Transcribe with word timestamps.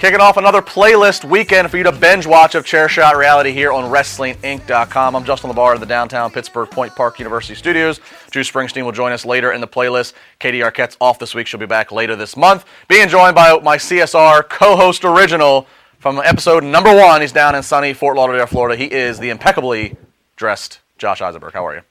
Kicking 0.00 0.20
off 0.20 0.38
another 0.38 0.62
playlist 0.62 1.28
weekend 1.28 1.70
for 1.70 1.76
you 1.76 1.82
to 1.82 1.92
binge 1.92 2.26
watch 2.26 2.54
of 2.54 2.64
Chairshot 2.64 3.16
Reality 3.16 3.52
here 3.52 3.70
on 3.70 3.92
WrestlingInc.com. 3.92 5.14
I'm 5.14 5.24
Justin 5.26 5.50
LaBar 5.50 5.74
in 5.74 5.80
the 5.80 5.86
downtown 5.86 6.30
Pittsburgh 6.30 6.70
Point 6.70 6.96
Park 6.96 7.18
University 7.18 7.54
studios. 7.54 8.00
Drew 8.30 8.42
Springsteen 8.42 8.86
will 8.86 8.92
join 8.92 9.12
us 9.12 9.26
later 9.26 9.52
in 9.52 9.60
the 9.60 9.68
playlist. 9.68 10.14
Katie 10.38 10.60
Arquette's 10.60 10.96
off 11.02 11.18
this 11.18 11.34
week. 11.34 11.46
She'll 11.46 11.60
be 11.60 11.66
back 11.66 11.92
later 11.92 12.16
this 12.16 12.34
month. 12.34 12.64
Being 12.88 13.10
joined 13.10 13.34
by 13.34 13.58
my 13.58 13.76
CSR 13.76 14.48
co-host 14.48 15.04
original 15.04 15.66
from 15.98 16.18
episode 16.24 16.64
number 16.64 16.96
one. 16.96 17.20
He's 17.20 17.30
down 17.30 17.54
in 17.54 17.62
sunny 17.62 17.92
Fort 17.92 18.16
Lauderdale, 18.16 18.46
Florida. 18.46 18.76
He 18.76 18.90
is 18.90 19.18
the 19.18 19.28
impeccably 19.28 19.98
dressed 20.36 20.80
Josh 20.96 21.20
Eisenberg. 21.20 21.52
How 21.52 21.66
are 21.66 21.74
you? 21.74 21.82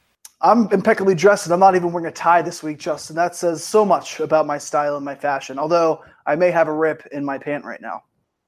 I'm 0.42 0.68
impeccably 0.72 1.14
dressed 1.14 1.46
and 1.46 1.54
I'm 1.54 1.60
not 1.60 1.76
even 1.76 1.92
wearing 1.92 2.08
a 2.08 2.12
tie 2.12 2.42
this 2.42 2.64
week, 2.64 2.80
Justin. 2.80 3.16
That 3.18 3.36
says 3.36 3.64
so 3.64 3.86
much 3.86 4.20
about 4.20 4.48
my 4.48 4.58
style 4.58 4.96
and 4.96 5.06
my 5.06 5.14
fashion. 5.14 5.60
Although 5.60 6.02
I 6.30 6.36
may 6.36 6.52
have 6.52 6.68
a 6.68 6.74
rip 6.74 7.08
in 7.12 7.26
my 7.26 7.40
pant 7.40 7.66
right 7.66 7.82
now. 7.82 8.04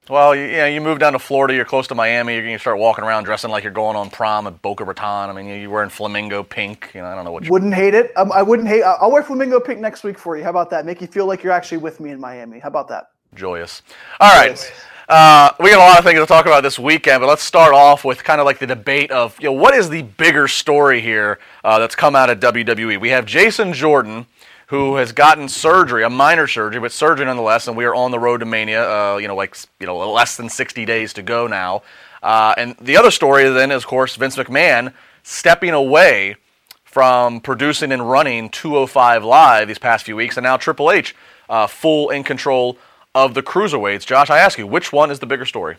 Well, 0.08 0.36
you, 0.36 0.44
you 0.44 0.56
know, 0.56 0.66
you 0.66 0.80
move 0.80 1.00
down 1.00 1.14
to 1.14 1.18
Florida, 1.18 1.54
you're 1.54 1.64
close 1.64 1.88
to 1.88 1.96
Miami, 1.96 2.34
you're 2.34 2.42
going 2.42 2.54
to 2.54 2.60
start 2.60 2.78
walking 2.78 3.04
around 3.04 3.24
dressing 3.24 3.50
like 3.50 3.64
you're 3.64 3.72
going 3.72 3.96
on 3.96 4.08
prom 4.08 4.46
at 4.46 4.62
Boca 4.62 4.84
Raton. 4.84 5.30
I 5.30 5.32
mean, 5.32 5.46
you're 5.60 5.70
wearing 5.70 5.90
flamingo 5.90 6.44
pink. 6.44 6.90
You 6.94 7.02
know, 7.02 7.08
I 7.08 7.14
don't 7.16 7.24
know 7.24 7.32
what. 7.32 7.44
You... 7.44 7.50
Wouldn't 7.50 7.74
hate 7.74 7.94
it. 7.94 8.16
Um, 8.16 8.30
I 8.30 8.42
wouldn't 8.42 8.68
hate. 8.68 8.82
I'll 8.82 9.10
wear 9.10 9.24
flamingo 9.24 9.58
pink 9.58 9.80
next 9.80 10.04
week 10.04 10.18
for 10.18 10.36
you. 10.36 10.44
How 10.44 10.50
about 10.50 10.70
that? 10.70 10.86
Make 10.86 11.00
you 11.00 11.08
feel 11.08 11.26
like 11.26 11.42
you're 11.42 11.52
actually 11.52 11.78
with 11.78 11.98
me 11.98 12.10
in 12.10 12.20
Miami. 12.20 12.60
How 12.60 12.68
about 12.68 12.86
that? 12.88 13.10
Joyous. 13.34 13.82
All 14.20 14.32
right. 14.36 14.56
Joyous. 14.56 14.72
Uh, 15.08 15.50
we 15.60 15.70
got 15.70 15.78
a 15.78 15.90
lot 15.90 15.98
of 15.98 16.04
things 16.04 16.18
to 16.20 16.26
talk 16.26 16.46
about 16.46 16.62
this 16.62 16.78
weekend, 16.78 17.20
but 17.20 17.26
let's 17.26 17.42
start 17.42 17.74
off 17.74 18.04
with 18.04 18.22
kind 18.22 18.40
of 18.40 18.44
like 18.44 18.58
the 18.58 18.66
debate 18.66 19.10
of 19.10 19.36
you 19.40 19.46
know 19.46 19.52
what 19.52 19.74
is 19.74 19.88
the 19.88 20.02
bigger 20.02 20.46
story 20.46 21.00
here 21.00 21.38
uh, 21.64 21.78
that's 21.78 21.94
come 21.96 22.14
out 22.14 22.30
of 22.30 22.38
WWE. 22.38 23.00
We 23.00 23.10
have 23.10 23.26
Jason 23.26 23.72
Jordan 23.72 24.26
who 24.72 24.96
has 24.96 25.12
gotten 25.12 25.50
surgery, 25.50 26.02
a 26.02 26.08
minor 26.08 26.46
surgery, 26.46 26.80
but 26.80 26.90
surgery 26.90 27.26
nonetheless, 27.26 27.68
and 27.68 27.76
we 27.76 27.84
are 27.84 27.94
on 27.94 28.10
the 28.10 28.18
road 28.18 28.38
to 28.38 28.46
Mania. 28.46 28.88
Uh, 28.88 29.18
you 29.18 29.28
know, 29.28 29.36
like 29.36 29.54
you 29.78 29.86
know, 29.86 29.98
less 30.10 30.38
than 30.38 30.48
60 30.48 30.86
days 30.86 31.12
to 31.12 31.22
go 31.22 31.46
now. 31.46 31.82
Uh, 32.22 32.54
and 32.56 32.74
the 32.80 32.96
other 32.96 33.10
story 33.10 33.46
then 33.50 33.70
is, 33.70 33.82
of 33.82 33.86
course, 33.86 34.16
Vince 34.16 34.36
McMahon 34.36 34.94
stepping 35.24 35.74
away 35.74 36.36
from 36.84 37.42
producing 37.42 37.92
and 37.92 38.10
running 38.10 38.48
205 38.48 39.22
Live 39.22 39.68
these 39.68 39.78
past 39.78 40.06
few 40.06 40.16
weeks, 40.16 40.38
and 40.38 40.44
now 40.44 40.56
Triple 40.56 40.90
H 40.90 41.14
uh, 41.50 41.66
full 41.66 42.08
in 42.08 42.24
control 42.24 42.78
of 43.14 43.34
the 43.34 43.42
cruiserweights. 43.42 44.06
Josh, 44.06 44.30
I 44.30 44.38
ask 44.38 44.58
you, 44.58 44.66
which 44.66 44.90
one 44.90 45.10
is 45.10 45.18
the 45.18 45.26
bigger 45.26 45.44
story? 45.44 45.76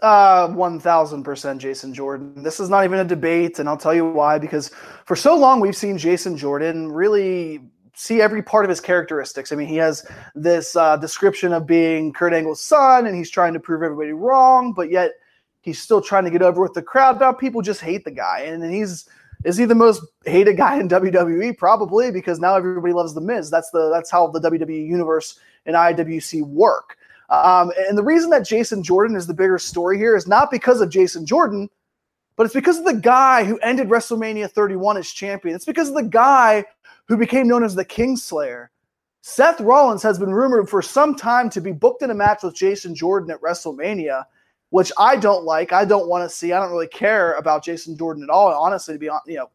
Uh, 0.00 0.46
1000% 0.46 1.58
Jason 1.58 1.92
Jordan. 1.92 2.40
This 2.44 2.60
is 2.60 2.70
not 2.70 2.84
even 2.84 3.00
a 3.00 3.04
debate, 3.04 3.58
and 3.58 3.68
I'll 3.68 3.76
tell 3.76 3.92
you 3.92 4.08
why. 4.08 4.38
Because 4.38 4.70
for 5.06 5.16
so 5.16 5.36
long, 5.36 5.58
we've 5.58 5.74
seen 5.74 5.98
Jason 5.98 6.36
Jordan 6.36 6.92
really 6.92 7.60
see 7.94 8.20
every 8.20 8.42
part 8.42 8.64
of 8.64 8.68
his 8.68 8.80
characteristics. 8.80 9.52
I 9.52 9.56
mean, 9.56 9.68
he 9.68 9.76
has 9.76 10.06
this 10.34 10.76
uh, 10.76 10.96
description 10.96 11.52
of 11.52 11.66
being 11.66 12.12
Kurt 12.12 12.32
Angle's 12.32 12.60
son, 12.60 13.06
and 13.06 13.16
he's 13.16 13.30
trying 13.30 13.52
to 13.52 13.60
prove 13.60 13.82
everybody 13.82 14.12
wrong, 14.12 14.72
but 14.72 14.90
yet 14.90 15.12
he's 15.60 15.78
still 15.80 16.00
trying 16.00 16.24
to 16.24 16.30
get 16.30 16.42
over 16.42 16.62
with 16.62 16.74
the 16.74 16.82
crowd. 16.82 17.20
Now 17.20 17.32
people 17.32 17.62
just 17.62 17.80
hate 17.80 18.04
the 18.04 18.10
guy, 18.10 18.40
and 18.40 18.62
he's 18.72 19.08
is 19.44 19.56
he 19.56 19.64
the 19.64 19.74
most 19.74 20.02
hated 20.24 20.56
guy 20.56 20.78
in 20.78 20.88
WWE? 20.88 21.56
Probably 21.56 22.10
because 22.10 22.38
now 22.38 22.54
everybody 22.54 22.92
loves 22.92 23.14
the 23.14 23.20
Miz. 23.20 23.50
That's 23.50 23.70
the 23.70 23.90
that's 23.90 24.10
how 24.10 24.28
the 24.28 24.40
WWE 24.40 24.86
universe 24.86 25.38
and 25.66 25.76
IWC 25.76 26.42
work. 26.42 26.96
Um, 27.30 27.72
and 27.88 27.96
the 27.96 28.02
reason 28.02 28.30
that 28.30 28.46
Jason 28.46 28.82
Jordan 28.82 29.16
is 29.16 29.26
the 29.26 29.34
bigger 29.34 29.58
story 29.58 29.96
here 29.96 30.16
is 30.16 30.26
not 30.26 30.50
because 30.50 30.82
of 30.82 30.90
Jason 30.90 31.24
Jordan, 31.24 31.70
but 32.36 32.44
it's 32.44 32.54
because 32.54 32.78
of 32.78 32.84
the 32.84 32.94
guy 32.94 33.44
who 33.44 33.58
ended 33.58 33.88
WrestleMania 33.88 34.50
31 34.50 34.98
as 34.98 35.10
champion. 35.10 35.54
It's 35.54 35.64
because 35.64 35.88
of 35.88 35.94
the 35.94 36.02
guy 36.02 36.64
who 37.12 37.18
became 37.18 37.46
known 37.46 37.62
as 37.62 37.74
the 37.74 37.84
Kingslayer. 37.84 38.68
Seth 39.20 39.60
Rollins 39.60 40.02
has 40.02 40.18
been 40.18 40.32
rumored 40.32 40.66
for 40.66 40.80
some 40.80 41.14
time 41.14 41.50
to 41.50 41.60
be 41.60 41.70
booked 41.70 42.00
in 42.00 42.08
a 42.08 42.14
match 42.14 42.42
with 42.42 42.54
Jason 42.54 42.94
Jordan 42.94 43.30
at 43.30 43.42
WrestleMania, 43.42 44.24
which 44.70 44.90
I 44.96 45.16
don't 45.16 45.44
like. 45.44 45.74
I 45.74 45.84
don't 45.84 46.08
want 46.08 46.26
to 46.26 46.34
see. 46.34 46.54
I 46.54 46.58
don't 46.58 46.70
really 46.70 46.86
care 46.86 47.34
about 47.34 47.62
Jason 47.62 47.98
Jordan 47.98 48.22
at 48.22 48.30
all. 48.30 48.48
Honestly, 48.54 48.94
to 48.94 48.98
be 48.98 49.10
honest, 49.10 49.28
you 49.28 49.36
know, 49.36 49.50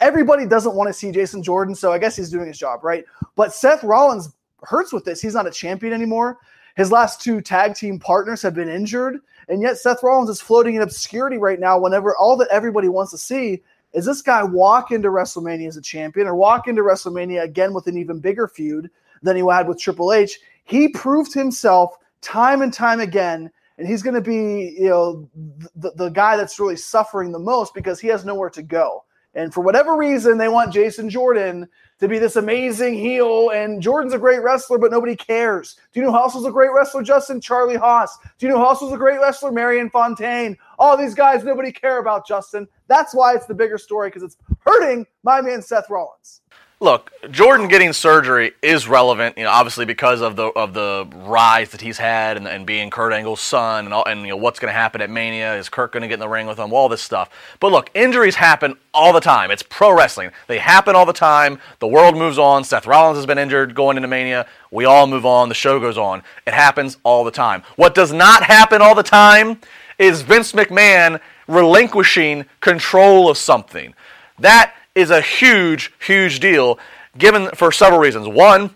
everybody 0.00 0.46
doesn't 0.46 0.74
want 0.74 0.88
to 0.88 0.94
see 0.94 1.12
Jason 1.12 1.42
Jordan, 1.42 1.74
so 1.74 1.92
I 1.92 1.98
guess 1.98 2.16
he's 2.16 2.30
doing 2.30 2.46
his 2.46 2.56
job, 2.56 2.82
right? 2.82 3.04
But 3.36 3.52
Seth 3.52 3.84
Rollins 3.84 4.32
hurts 4.62 4.90
with 4.90 5.04
this. 5.04 5.20
He's 5.20 5.34
not 5.34 5.46
a 5.46 5.50
champion 5.50 5.92
anymore. 5.92 6.38
His 6.76 6.90
last 6.90 7.20
two 7.20 7.42
tag 7.42 7.74
team 7.74 7.98
partners 7.98 8.40
have 8.40 8.54
been 8.54 8.70
injured, 8.70 9.18
and 9.50 9.60
yet 9.60 9.76
Seth 9.76 10.02
Rollins 10.02 10.30
is 10.30 10.40
floating 10.40 10.76
in 10.76 10.80
obscurity 10.80 11.36
right 11.36 11.60
now. 11.60 11.78
Whenever 11.78 12.16
all 12.16 12.38
that 12.38 12.48
everybody 12.50 12.88
wants 12.88 13.10
to 13.10 13.18
see 13.18 13.62
is 13.92 14.06
this 14.06 14.22
guy 14.22 14.42
walk 14.42 14.90
into 14.90 15.08
WrestleMania 15.08 15.68
as 15.68 15.76
a 15.76 15.82
champion 15.82 16.26
or 16.26 16.34
walk 16.34 16.68
into 16.68 16.82
WrestleMania 16.82 17.42
again 17.42 17.74
with 17.74 17.86
an 17.86 17.98
even 17.98 18.20
bigger 18.20 18.48
feud 18.48 18.90
than 19.22 19.36
he 19.36 19.42
had 19.42 19.68
with 19.68 19.78
Triple 19.78 20.12
H? 20.12 20.40
He 20.64 20.88
proved 20.88 21.34
himself 21.34 21.96
time 22.20 22.62
and 22.62 22.72
time 22.72 23.00
again, 23.00 23.50
and 23.78 23.86
he's 23.86 24.02
going 24.02 24.14
to 24.14 24.20
be, 24.20 24.76
you 24.78 24.88
know, 24.88 25.28
the, 25.76 25.92
the 25.96 26.08
guy 26.08 26.36
that's 26.36 26.58
really 26.58 26.76
suffering 26.76 27.32
the 27.32 27.38
most 27.38 27.74
because 27.74 28.00
he 28.00 28.08
has 28.08 28.24
nowhere 28.24 28.50
to 28.50 28.62
go. 28.62 29.04
And 29.34 29.52
for 29.52 29.62
whatever 29.62 29.96
reason, 29.96 30.36
they 30.36 30.48
want 30.48 30.72
Jason 30.74 31.08
Jordan 31.08 31.66
to 32.00 32.08
be 32.08 32.18
this 32.18 32.36
amazing 32.36 32.94
heel. 32.94 33.50
And 33.50 33.80
Jordan's 33.80 34.12
a 34.12 34.18
great 34.18 34.42
wrestler, 34.42 34.76
but 34.76 34.90
nobody 34.90 35.16
cares. 35.16 35.76
Do 35.92 36.00
you 36.00 36.06
know 36.06 36.12
who 36.12 36.18
else 36.18 36.34
was 36.34 36.44
a 36.44 36.50
great 36.50 36.70
wrestler, 36.74 37.02
Justin? 37.02 37.40
Charlie 37.40 37.76
Haas. 37.76 38.18
Do 38.38 38.46
you 38.46 38.52
know 38.52 38.58
who 38.58 38.66
else 38.66 38.82
was 38.82 38.92
a 38.92 38.98
great 38.98 39.20
wrestler? 39.20 39.50
Marion 39.50 39.88
Fontaine. 39.88 40.56
All 40.78 40.96
these 40.96 41.14
guys 41.14 41.44
nobody 41.44 41.72
care 41.72 41.98
about, 41.98 42.26
Justin. 42.26 42.68
That's 42.88 43.14
why 43.14 43.34
it's 43.34 43.46
the 43.46 43.54
bigger 43.54 43.78
story 43.78 44.08
because 44.08 44.22
it's 44.22 44.36
hurting 44.66 45.06
my 45.22 45.40
man 45.40 45.62
Seth 45.62 45.88
Rollins 45.88 46.41
look, 46.82 47.12
Jordan 47.30 47.68
getting 47.68 47.92
surgery 47.92 48.52
is 48.60 48.88
relevant, 48.88 49.38
you 49.38 49.44
know, 49.44 49.50
obviously 49.50 49.84
because 49.84 50.20
of 50.20 50.34
the 50.34 50.46
of 50.48 50.74
the 50.74 51.08
rise 51.14 51.70
that 51.70 51.80
he's 51.80 51.96
had 51.96 52.36
and, 52.36 52.48
and 52.48 52.66
being 52.66 52.90
Kurt 52.90 53.12
Angle's 53.12 53.40
son 53.40 53.84
and 53.84 53.94
all, 53.94 54.04
and 54.04 54.22
you 54.22 54.28
know 54.28 54.36
what's 54.36 54.58
going 54.58 54.68
to 54.68 54.76
happen 54.76 55.00
at 55.00 55.08
Mania. 55.08 55.54
Is 55.54 55.68
Kurt 55.68 55.92
going 55.92 56.02
to 56.02 56.08
get 56.08 56.14
in 56.14 56.20
the 56.20 56.28
ring 56.28 56.48
with 56.48 56.58
him? 56.58 56.72
All 56.72 56.88
this 56.88 57.00
stuff. 57.00 57.30
But 57.60 57.70
look, 57.70 57.88
injuries 57.94 58.34
happen 58.34 58.76
all 58.92 59.12
the 59.12 59.20
time. 59.20 59.52
It's 59.52 59.62
pro 59.62 59.96
wrestling. 59.96 60.32
They 60.48 60.58
happen 60.58 60.96
all 60.96 61.06
the 61.06 61.12
time. 61.12 61.60
The 61.78 61.86
world 61.86 62.16
moves 62.16 62.36
on. 62.36 62.64
Seth 62.64 62.86
Rollins 62.86 63.16
has 63.16 63.26
been 63.26 63.38
injured 63.38 63.76
going 63.76 63.96
into 63.96 64.08
Mania. 64.08 64.46
We 64.72 64.84
all 64.84 65.06
move 65.06 65.24
on. 65.24 65.48
The 65.48 65.54
show 65.54 65.78
goes 65.78 65.96
on. 65.96 66.24
It 66.46 66.52
happens 66.52 66.98
all 67.04 67.22
the 67.22 67.30
time. 67.30 67.62
What 67.76 67.94
does 67.94 68.12
not 68.12 68.42
happen 68.42 68.82
all 68.82 68.96
the 68.96 69.04
time 69.04 69.60
is 69.98 70.22
Vince 70.22 70.52
McMahon 70.52 71.20
relinquishing 71.46 72.46
control 72.60 73.30
of 73.30 73.38
something. 73.38 73.94
That 74.38 74.74
is 74.94 75.10
a 75.10 75.20
huge, 75.20 75.92
huge 75.98 76.40
deal 76.40 76.78
given 77.16 77.50
for 77.50 77.72
several 77.72 78.00
reasons. 78.00 78.28
One, 78.28 78.70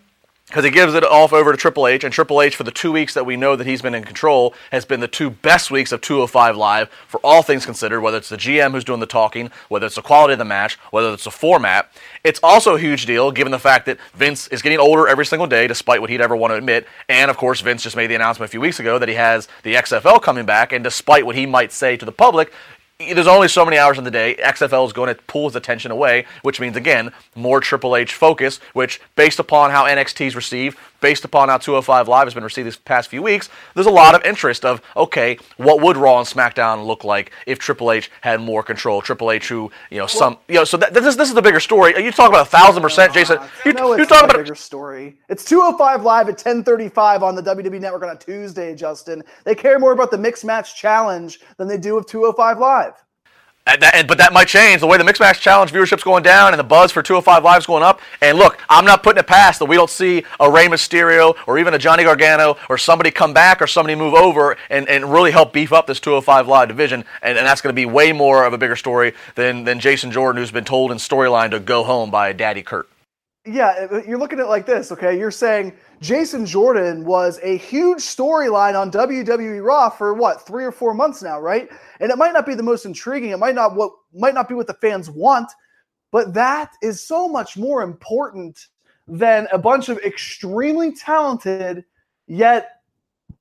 because 0.46 0.64
he 0.64 0.70
gives 0.70 0.94
it 0.94 1.02
off 1.02 1.32
over 1.32 1.50
to 1.50 1.58
Triple 1.58 1.88
H, 1.88 2.04
and 2.04 2.12
Triple 2.14 2.40
H, 2.40 2.54
for 2.54 2.62
the 2.62 2.70
two 2.70 2.92
weeks 2.92 3.14
that 3.14 3.26
we 3.26 3.36
know 3.36 3.56
that 3.56 3.66
he's 3.66 3.82
been 3.82 3.96
in 3.96 4.04
control, 4.04 4.54
has 4.70 4.84
been 4.84 5.00
the 5.00 5.08
two 5.08 5.28
best 5.28 5.72
weeks 5.72 5.90
of 5.90 6.00
205 6.00 6.56
Live 6.56 6.88
for 7.08 7.18
all 7.24 7.42
things 7.42 7.66
considered, 7.66 8.00
whether 8.00 8.16
it's 8.16 8.28
the 8.28 8.36
GM 8.36 8.70
who's 8.70 8.84
doing 8.84 9.00
the 9.00 9.06
talking, 9.06 9.50
whether 9.68 9.86
it's 9.86 9.96
the 9.96 10.02
quality 10.02 10.34
of 10.34 10.38
the 10.38 10.44
match, 10.44 10.74
whether 10.92 11.12
it's 11.12 11.24
the 11.24 11.32
format. 11.32 11.90
It's 12.22 12.38
also 12.44 12.76
a 12.76 12.78
huge 12.78 13.06
deal 13.06 13.32
given 13.32 13.50
the 13.50 13.58
fact 13.58 13.86
that 13.86 13.98
Vince 14.14 14.46
is 14.48 14.62
getting 14.62 14.78
older 14.78 15.08
every 15.08 15.26
single 15.26 15.48
day, 15.48 15.66
despite 15.66 16.00
what 16.00 16.10
he'd 16.10 16.20
ever 16.20 16.36
want 16.36 16.52
to 16.52 16.56
admit. 16.56 16.86
And 17.08 17.28
of 17.28 17.36
course, 17.36 17.60
Vince 17.60 17.82
just 17.82 17.96
made 17.96 18.06
the 18.06 18.14
announcement 18.14 18.48
a 18.48 18.52
few 18.52 18.60
weeks 18.60 18.78
ago 18.78 19.00
that 19.00 19.08
he 19.08 19.16
has 19.16 19.48
the 19.64 19.74
XFL 19.74 20.22
coming 20.22 20.46
back, 20.46 20.72
and 20.72 20.84
despite 20.84 21.26
what 21.26 21.34
he 21.34 21.44
might 21.44 21.72
say 21.72 21.96
to 21.96 22.04
the 22.04 22.12
public, 22.12 22.52
there's 22.98 23.26
only 23.26 23.48
so 23.48 23.64
many 23.64 23.76
hours 23.76 23.98
in 23.98 24.04
the 24.04 24.10
day. 24.10 24.36
XFL 24.36 24.86
is 24.86 24.92
going 24.92 25.14
to 25.14 25.20
pull 25.24 25.48
his 25.48 25.56
attention 25.56 25.90
away, 25.90 26.26
which 26.42 26.60
means, 26.60 26.76
again, 26.76 27.12
more 27.34 27.60
Triple 27.60 27.94
H 27.94 28.14
focus, 28.14 28.58
which, 28.72 29.00
based 29.16 29.38
upon 29.38 29.70
how 29.70 29.84
NXT's 29.84 30.34
received, 30.34 30.78
based 31.00 31.24
upon 31.24 31.48
how 31.48 31.58
205 31.58 32.08
Live 32.08 32.26
has 32.26 32.34
been 32.34 32.44
received 32.44 32.66
these 32.66 32.76
past 32.76 33.08
few 33.08 33.22
weeks, 33.22 33.48
there's 33.74 33.86
a 33.86 33.90
lot 33.90 34.14
of 34.14 34.22
interest 34.24 34.64
of, 34.64 34.80
okay, 34.96 35.38
what 35.56 35.80
would 35.80 35.96
Raw 35.96 36.18
and 36.18 36.26
SmackDown 36.26 36.86
look 36.86 37.04
like 37.04 37.32
if 37.46 37.58
Triple 37.58 37.92
H 37.92 38.10
had 38.20 38.40
more 38.40 38.62
control? 38.62 39.00
Triple 39.00 39.30
H, 39.30 39.48
who, 39.48 39.70
you 39.90 39.98
know, 39.98 40.02
well, 40.02 40.08
some, 40.08 40.38
you 40.48 40.54
know, 40.54 40.64
so 40.64 40.76
that, 40.76 40.94
this, 40.94 41.16
this 41.16 41.28
is 41.28 41.34
the 41.34 41.42
bigger 41.42 41.60
story. 41.60 42.02
You 42.02 42.12
talk 42.12 42.28
about 42.28 42.46
a 42.46 42.50
thousand 42.50 42.82
percent, 42.82 43.12
Jason. 43.12 43.38
You, 43.64 43.72
no, 43.72 43.96
you 43.96 44.06
talk 44.06 44.24
about 44.24 44.36
a 44.36 44.42
bigger 44.42 44.54
story. 44.54 45.16
It's 45.28 45.44
205 45.44 46.02
Live 46.02 46.28
at 46.28 46.38
10:35 46.38 47.22
on 47.22 47.34
the 47.34 47.42
WWE 47.42 47.80
Network 47.80 48.02
on 48.02 48.10
a 48.10 48.16
Tuesday, 48.16 48.74
Justin. 48.74 49.22
They 49.44 49.54
care 49.54 49.78
more 49.78 49.92
about 49.92 50.10
the 50.10 50.18
mixed 50.18 50.44
match 50.44 50.76
challenge 50.76 51.40
than 51.56 51.68
they 51.68 51.78
do 51.78 51.96
of 51.96 52.06
205 52.06 52.58
Live. 52.58 53.05
And 53.66 53.82
that, 53.82 53.94
and- 53.96 54.08
but 54.08 54.18
that 54.18 54.32
might 54.32 54.46
change 54.48 54.80
the 54.80 54.86
way 54.86 54.96
the 54.96 55.04
Mixed 55.04 55.20
Match 55.20 55.40
Challenge 55.40 55.72
viewership's 55.72 56.04
going 56.04 56.22
down 56.22 56.52
and 56.52 56.58
the 56.60 56.64
buzz 56.64 56.92
for 56.92 57.02
205 57.02 57.42
Live's 57.42 57.66
going 57.66 57.82
up. 57.82 58.00
And 58.20 58.38
look, 58.38 58.58
I'm 58.68 58.84
not 58.84 59.02
putting 59.02 59.18
it 59.18 59.26
past 59.26 59.58
that 59.58 59.64
we 59.64 59.76
don't 59.76 59.90
see 59.90 60.24
a 60.38 60.50
Rey 60.50 60.66
Mysterio 60.66 61.34
or 61.46 61.58
even 61.58 61.74
a 61.74 61.78
Johnny 61.78 62.04
Gargano 62.04 62.56
or 62.68 62.78
somebody 62.78 63.10
come 63.10 63.32
back 63.34 63.60
or 63.60 63.66
somebody 63.66 63.94
move 63.96 64.14
over 64.14 64.56
and, 64.70 64.88
and 64.88 65.12
really 65.12 65.32
help 65.32 65.52
beef 65.52 65.72
up 65.72 65.86
this 65.86 66.00
205 66.00 66.46
Live 66.46 66.68
division. 66.68 67.04
And, 67.22 67.36
and 67.36 67.46
that's 67.46 67.60
going 67.60 67.74
to 67.74 67.76
be 67.76 67.86
way 67.86 68.12
more 68.12 68.44
of 68.44 68.52
a 68.52 68.58
bigger 68.58 68.76
story 68.76 69.14
than, 69.34 69.64
than 69.64 69.80
Jason 69.80 70.10
Jordan, 70.12 70.40
who's 70.40 70.52
been 70.52 70.64
told 70.64 70.92
in 70.92 70.98
storyline 70.98 71.50
to 71.50 71.58
go 71.60 71.82
home 71.82 72.10
by 72.10 72.32
Daddy 72.32 72.62
Kurt. 72.62 72.88
Yeah, 73.44 74.02
you're 74.06 74.18
looking 74.18 74.40
at 74.40 74.46
it 74.46 74.48
like 74.48 74.66
this, 74.66 74.90
okay? 74.90 75.16
You're 75.16 75.30
saying 75.30 75.72
Jason 76.00 76.44
Jordan 76.44 77.04
was 77.04 77.40
a 77.42 77.56
huge 77.56 77.98
storyline 77.98 78.78
on 78.78 78.90
WWE 78.90 79.64
Raw 79.64 79.88
for 79.88 80.14
what, 80.14 80.46
three 80.46 80.64
or 80.64 80.72
four 80.72 80.92
months 80.92 81.22
now, 81.22 81.40
right? 81.40 81.68
And 82.00 82.10
it 82.10 82.18
might 82.18 82.32
not 82.32 82.46
be 82.46 82.54
the 82.54 82.62
most 82.62 82.84
intriguing. 82.84 83.30
It 83.30 83.38
might 83.38 83.54
not 83.54 83.74
what 83.74 83.92
might 84.12 84.34
not 84.34 84.48
be 84.48 84.54
what 84.54 84.66
the 84.66 84.74
fans 84.74 85.10
want, 85.10 85.50
but 86.12 86.34
that 86.34 86.72
is 86.82 87.02
so 87.02 87.28
much 87.28 87.56
more 87.56 87.82
important 87.82 88.66
than 89.08 89.48
a 89.52 89.58
bunch 89.58 89.88
of 89.88 89.98
extremely 89.98 90.92
talented 90.92 91.84
yet 92.26 92.72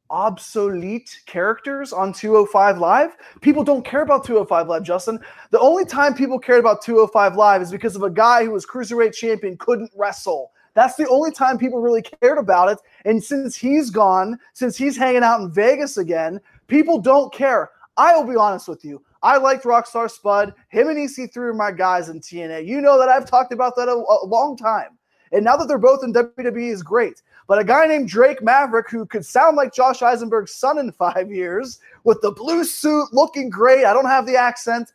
obsolete 0.09 1.21
characters 1.25 1.91
on 1.91 2.13
205 2.13 2.77
Live. 2.77 3.17
People 3.41 3.63
don't 3.63 3.83
care 3.83 4.01
about 4.01 4.23
205 4.23 4.67
Live, 4.67 4.83
Justin. 4.83 5.19
The 5.51 5.59
only 5.59 5.83
time 5.83 6.13
people 6.13 6.39
cared 6.39 6.59
about 6.59 6.81
205 6.81 7.35
Live 7.35 7.61
is 7.61 7.71
because 7.71 7.95
of 7.95 8.03
a 8.03 8.09
guy 8.09 8.45
who 8.45 8.51
was 8.51 8.65
cruiserweight 8.65 9.13
champion 9.13 9.57
couldn't 9.57 9.91
wrestle. 9.95 10.51
That's 10.75 10.95
the 10.95 11.07
only 11.07 11.31
time 11.31 11.57
people 11.57 11.79
really 11.79 12.03
cared 12.03 12.37
about 12.37 12.69
it. 12.69 12.77
And 13.05 13.23
since 13.23 13.55
he's 13.55 13.89
gone, 13.89 14.37
since 14.53 14.77
he's 14.77 14.95
hanging 14.95 15.23
out 15.23 15.41
in 15.41 15.51
Vegas 15.51 15.97
again, 15.97 16.39
people 16.67 16.99
don't 16.99 17.33
care. 17.33 17.71
I 17.97 18.15
will 18.15 18.25
be 18.29 18.35
honest 18.35 18.67
with 18.67 18.85
you. 18.85 19.01
I 19.23 19.37
liked 19.37 19.63
Rockstar 19.63 20.11
Spud. 20.11 20.53
Him 20.69 20.89
and 20.89 20.97
EC3 20.97 21.37
are 21.37 21.53
my 21.53 21.71
guys 21.71 22.09
in 22.09 22.19
TNA. 22.19 22.67
You 22.67 22.81
know 22.81 22.99
that 22.99 23.09
I've 23.09 23.25
talked 23.25 23.53
about 23.53 23.75
that 23.77 23.87
a, 23.87 23.93
a 23.93 24.27
long 24.27 24.55
time. 24.55 24.97
And 25.31 25.43
now 25.43 25.57
that 25.57 25.67
they're 25.67 25.77
both 25.77 26.03
in 26.03 26.13
WWE 26.13 26.71
is 26.71 26.83
great. 26.83 27.21
But 27.47 27.59
a 27.59 27.63
guy 27.63 27.85
named 27.85 28.09
Drake 28.09 28.43
Maverick, 28.43 28.89
who 28.89 29.05
could 29.05 29.25
sound 29.25 29.55
like 29.55 29.73
Josh 29.73 30.01
Eisenberg's 30.01 30.53
son 30.53 30.77
in 30.77 30.91
five 30.91 31.31
years, 31.31 31.79
with 32.03 32.21
the 32.21 32.31
blue 32.31 32.63
suit 32.63 33.07
looking 33.13 33.49
great. 33.49 33.85
I 33.85 33.93
don't 33.93 34.05
have 34.05 34.25
the 34.25 34.35
accent, 34.35 34.91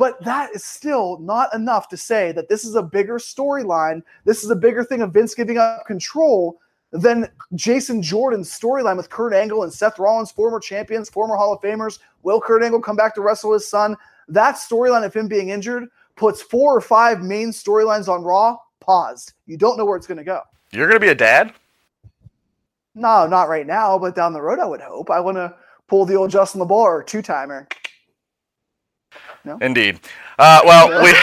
but 0.00 0.18
that 0.24 0.48
is 0.54 0.64
still 0.64 1.18
not 1.18 1.54
enough 1.54 1.86
to 1.90 1.96
say 1.98 2.32
that 2.32 2.48
this 2.48 2.64
is 2.64 2.74
a 2.74 2.82
bigger 2.82 3.18
storyline. 3.18 4.02
This 4.24 4.42
is 4.42 4.50
a 4.50 4.56
bigger 4.56 4.82
thing 4.82 5.02
of 5.02 5.12
Vince 5.12 5.34
giving 5.34 5.58
up 5.58 5.84
control 5.84 6.58
than 6.90 7.28
Jason 7.54 8.00
Jordan's 8.00 8.48
storyline 8.48 8.96
with 8.96 9.10
Kurt 9.10 9.34
Angle 9.34 9.62
and 9.62 9.70
Seth 9.70 9.98
Rollins, 9.98 10.32
former 10.32 10.58
champions, 10.58 11.10
former 11.10 11.36
Hall 11.36 11.52
of 11.52 11.60
Famers. 11.60 11.98
Will 12.22 12.40
Kurt 12.40 12.62
Angle 12.62 12.80
come 12.80 12.96
back 12.96 13.14
to 13.16 13.20
wrestle 13.20 13.52
his 13.52 13.68
son? 13.68 13.94
That 14.26 14.54
storyline 14.54 15.04
of 15.04 15.12
him 15.12 15.28
being 15.28 15.50
injured 15.50 15.86
puts 16.16 16.40
four 16.40 16.74
or 16.74 16.80
five 16.80 17.20
main 17.20 17.50
storylines 17.50 18.08
on 18.08 18.22
Raw 18.22 18.56
paused. 18.80 19.34
You 19.44 19.58
don't 19.58 19.76
know 19.76 19.84
where 19.84 19.98
it's 19.98 20.06
going 20.06 20.16
to 20.16 20.24
go. 20.24 20.40
You're 20.72 20.88
going 20.88 20.98
to 20.98 21.04
be 21.04 21.10
a 21.10 21.14
dad? 21.14 21.52
No, 22.94 23.26
not 23.26 23.50
right 23.50 23.66
now, 23.66 23.98
but 23.98 24.14
down 24.14 24.32
the 24.32 24.40
road, 24.40 24.60
I 24.60 24.64
would 24.64 24.80
hope. 24.80 25.10
I 25.10 25.20
want 25.20 25.36
to 25.36 25.54
pull 25.88 26.06
the 26.06 26.14
old 26.14 26.30
Justin 26.30 26.62
LaBar 26.62 27.06
two 27.06 27.20
timer. 27.20 27.68
Indeed. 29.60 30.00
Uh, 30.38 30.60
well, 30.64 31.02
we 31.02 31.14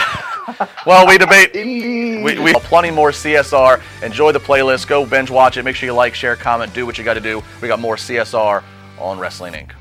well 0.86 1.06
we 1.06 1.18
debate. 1.18 1.54
Indeed. 1.54 2.24
We, 2.24 2.38
we 2.38 2.52
plenty 2.54 2.90
more 2.90 3.10
CSR. 3.10 3.80
Enjoy 4.02 4.32
the 4.32 4.40
playlist. 4.40 4.86
Go 4.86 5.06
binge 5.06 5.30
watch 5.30 5.56
it. 5.56 5.64
Make 5.64 5.76
sure 5.76 5.86
you 5.86 5.94
like, 5.94 6.14
share, 6.14 6.36
comment, 6.36 6.72
do 6.74 6.86
what 6.86 6.98
you 6.98 7.04
got 7.04 7.14
to 7.14 7.20
do. 7.20 7.42
We 7.62 7.68
got 7.68 7.80
more 7.80 7.96
CSR 7.96 8.62
on 8.98 9.18
Wrestling 9.18 9.54
Inc. 9.54 9.77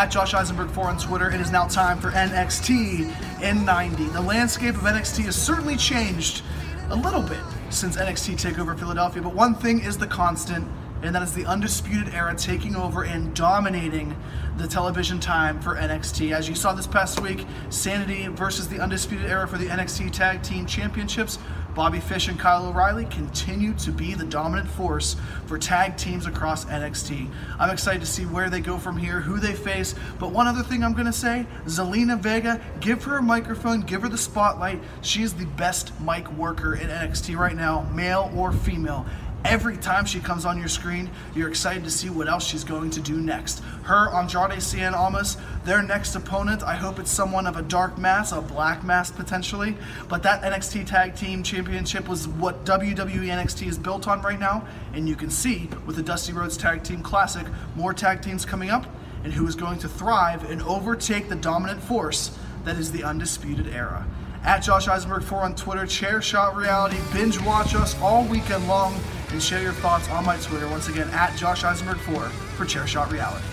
At 0.00 0.10
Josh 0.10 0.32
Eisenberg 0.32 0.70
4 0.70 0.84
on 0.88 0.96
Twitter, 0.96 1.30
it 1.30 1.42
is 1.42 1.50
now 1.50 1.66
time 1.66 2.00
for 2.00 2.10
NXT 2.12 3.42
in 3.42 3.64
90. 3.66 4.04
The 4.04 4.20
landscape 4.22 4.74
of 4.74 4.80
NXT 4.80 5.26
has 5.26 5.36
certainly 5.36 5.76
changed 5.76 6.42
a 6.88 6.96
little 6.96 7.20
bit 7.20 7.42
since 7.68 7.98
NXT 7.98 8.36
TakeOver 8.36 8.78
Philadelphia, 8.78 9.20
but 9.20 9.34
one 9.34 9.54
thing 9.54 9.80
is 9.80 9.98
the 9.98 10.06
constant, 10.06 10.66
and 11.02 11.14
that 11.14 11.20
is 11.20 11.34
the 11.34 11.44
Undisputed 11.44 12.14
Era 12.14 12.34
taking 12.34 12.76
over 12.76 13.04
and 13.04 13.34
dominating 13.36 14.16
the 14.56 14.66
television 14.66 15.20
time 15.20 15.60
for 15.60 15.76
NXT. 15.76 16.32
As 16.32 16.48
you 16.48 16.54
saw 16.54 16.72
this 16.72 16.86
past 16.86 17.20
week, 17.20 17.44
Sanity 17.68 18.26
versus 18.28 18.68
the 18.68 18.80
Undisputed 18.80 19.26
Era 19.26 19.46
for 19.46 19.58
the 19.58 19.66
NXT 19.66 20.12
Tag 20.12 20.42
Team 20.42 20.64
Championships. 20.64 21.38
Bobby 21.80 21.98
Fish 21.98 22.28
and 22.28 22.38
Kyle 22.38 22.66
O'Reilly 22.66 23.06
continue 23.06 23.72
to 23.78 23.90
be 23.90 24.12
the 24.12 24.26
dominant 24.26 24.68
force 24.68 25.16
for 25.46 25.56
tag 25.56 25.96
teams 25.96 26.26
across 26.26 26.66
NXT. 26.66 27.26
I'm 27.58 27.70
excited 27.70 28.00
to 28.00 28.06
see 28.06 28.26
where 28.26 28.50
they 28.50 28.60
go 28.60 28.76
from 28.76 28.98
here, 28.98 29.20
who 29.20 29.40
they 29.40 29.54
face. 29.54 29.94
But 30.18 30.30
one 30.30 30.46
other 30.46 30.62
thing 30.62 30.84
I'm 30.84 30.92
going 30.92 31.06
to 31.06 31.12
say 31.12 31.46
Zelina 31.64 32.18
Vega, 32.18 32.60
give 32.80 33.02
her 33.04 33.16
a 33.16 33.22
microphone, 33.22 33.80
give 33.80 34.02
her 34.02 34.10
the 34.10 34.18
spotlight. 34.18 34.78
She 35.00 35.22
is 35.22 35.32
the 35.32 35.46
best 35.46 35.98
mic 36.02 36.30
worker 36.32 36.74
in 36.74 36.88
NXT 36.88 37.38
right 37.38 37.56
now, 37.56 37.88
male 37.94 38.30
or 38.36 38.52
female. 38.52 39.06
Every 39.44 39.78
time 39.78 40.04
she 40.04 40.20
comes 40.20 40.44
on 40.44 40.58
your 40.58 40.68
screen, 40.68 41.10
you're 41.34 41.48
excited 41.48 41.82
to 41.84 41.90
see 41.90 42.10
what 42.10 42.28
else 42.28 42.46
she's 42.46 42.62
going 42.62 42.90
to 42.90 43.00
do 43.00 43.20
next. 43.20 43.60
Her, 43.84 44.14
Andrade 44.14 44.58
Cien 44.58 44.92
Almas, 44.92 45.38
their 45.64 45.82
next 45.82 46.14
opponent, 46.14 46.62
I 46.62 46.74
hope 46.74 46.98
it's 46.98 47.10
someone 47.10 47.46
of 47.46 47.56
a 47.56 47.62
dark 47.62 47.96
mass, 47.96 48.32
a 48.32 48.42
black 48.42 48.84
mass 48.84 49.10
potentially. 49.10 49.76
But 50.08 50.22
that 50.24 50.42
NXT 50.42 50.86
Tag 50.86 51.16
Team 51.16 51.42
Championship 51.42 52.06
was 52.06 52.28
what 52.28 52.66
WWE 52.66 53.28
NXT 53.28 53.66
is 53.66 53.78
built 53.78 54.06
on 54.06 54.20
right 54.20 54.38
now. 54.38 54.66
And 54.92 55.08
you 55.08 55.16
can 55.16 55.30
see 55.30 55.70
with 55.86 55.96
the 55.96 56.02
Dusty 56.02 56.34
Rhodes 56.34 56.58
Tag 56.58 56.84
Team 56.84 57.00
Classic, 57.00 57.46
more 57.76 57.94
tag 57.94 58.20
teams 58.20 58.44
coming 58.44 58.68
up, 58.68 58.86
and 59.24 59.32
who 59.32 59.46
is 59.46 59.54
going 59.54 59.78
to 59.78 59.88
thrive 59.88 60.48
and 60.50 60.62
overtake 60.62 61.30
the 61.30 61.36
dominant 61.36 61.82
force 61.82 62.38
that 62.64 62.76
is 62.76 62.92
the 62.92 63.04
Undisputed 63.04 63.68
Era. 63.68 64.06
At 64.42 64.60
Josh 64.60 64.88
Eisenberg 64.88 65.22
4 65.22 65.40
on 65.40 65.54
Twitter, 65.54 65.86
Chair 65.86 66.22
Shot 66.22 66.56
Reality, 66.56 66.96
binge 67.12 67.38
watch 67.40 67.74
us 67.74 67.98
all 68.00 68.24
weekend 68.24 68.66
long, 68.68 68.98
and 69.32 69.42
share 69.42 69.62
your 69.62 69.72
thoughts 69.72 70.08
on 70.10 70.24
my 70.24 70.36
Twitter. 70.38 70.68
Once 70.68 70.88
again, 70.88 71.08
at 71.10 71.36
Josh 71.36 71.64
Eisenberg 71.64 71.98
4 71.98 72.28
for 72.28 72.64
Chair 72.64 72.86
Shot 72.86 73.10
Reality. 73.10 73.44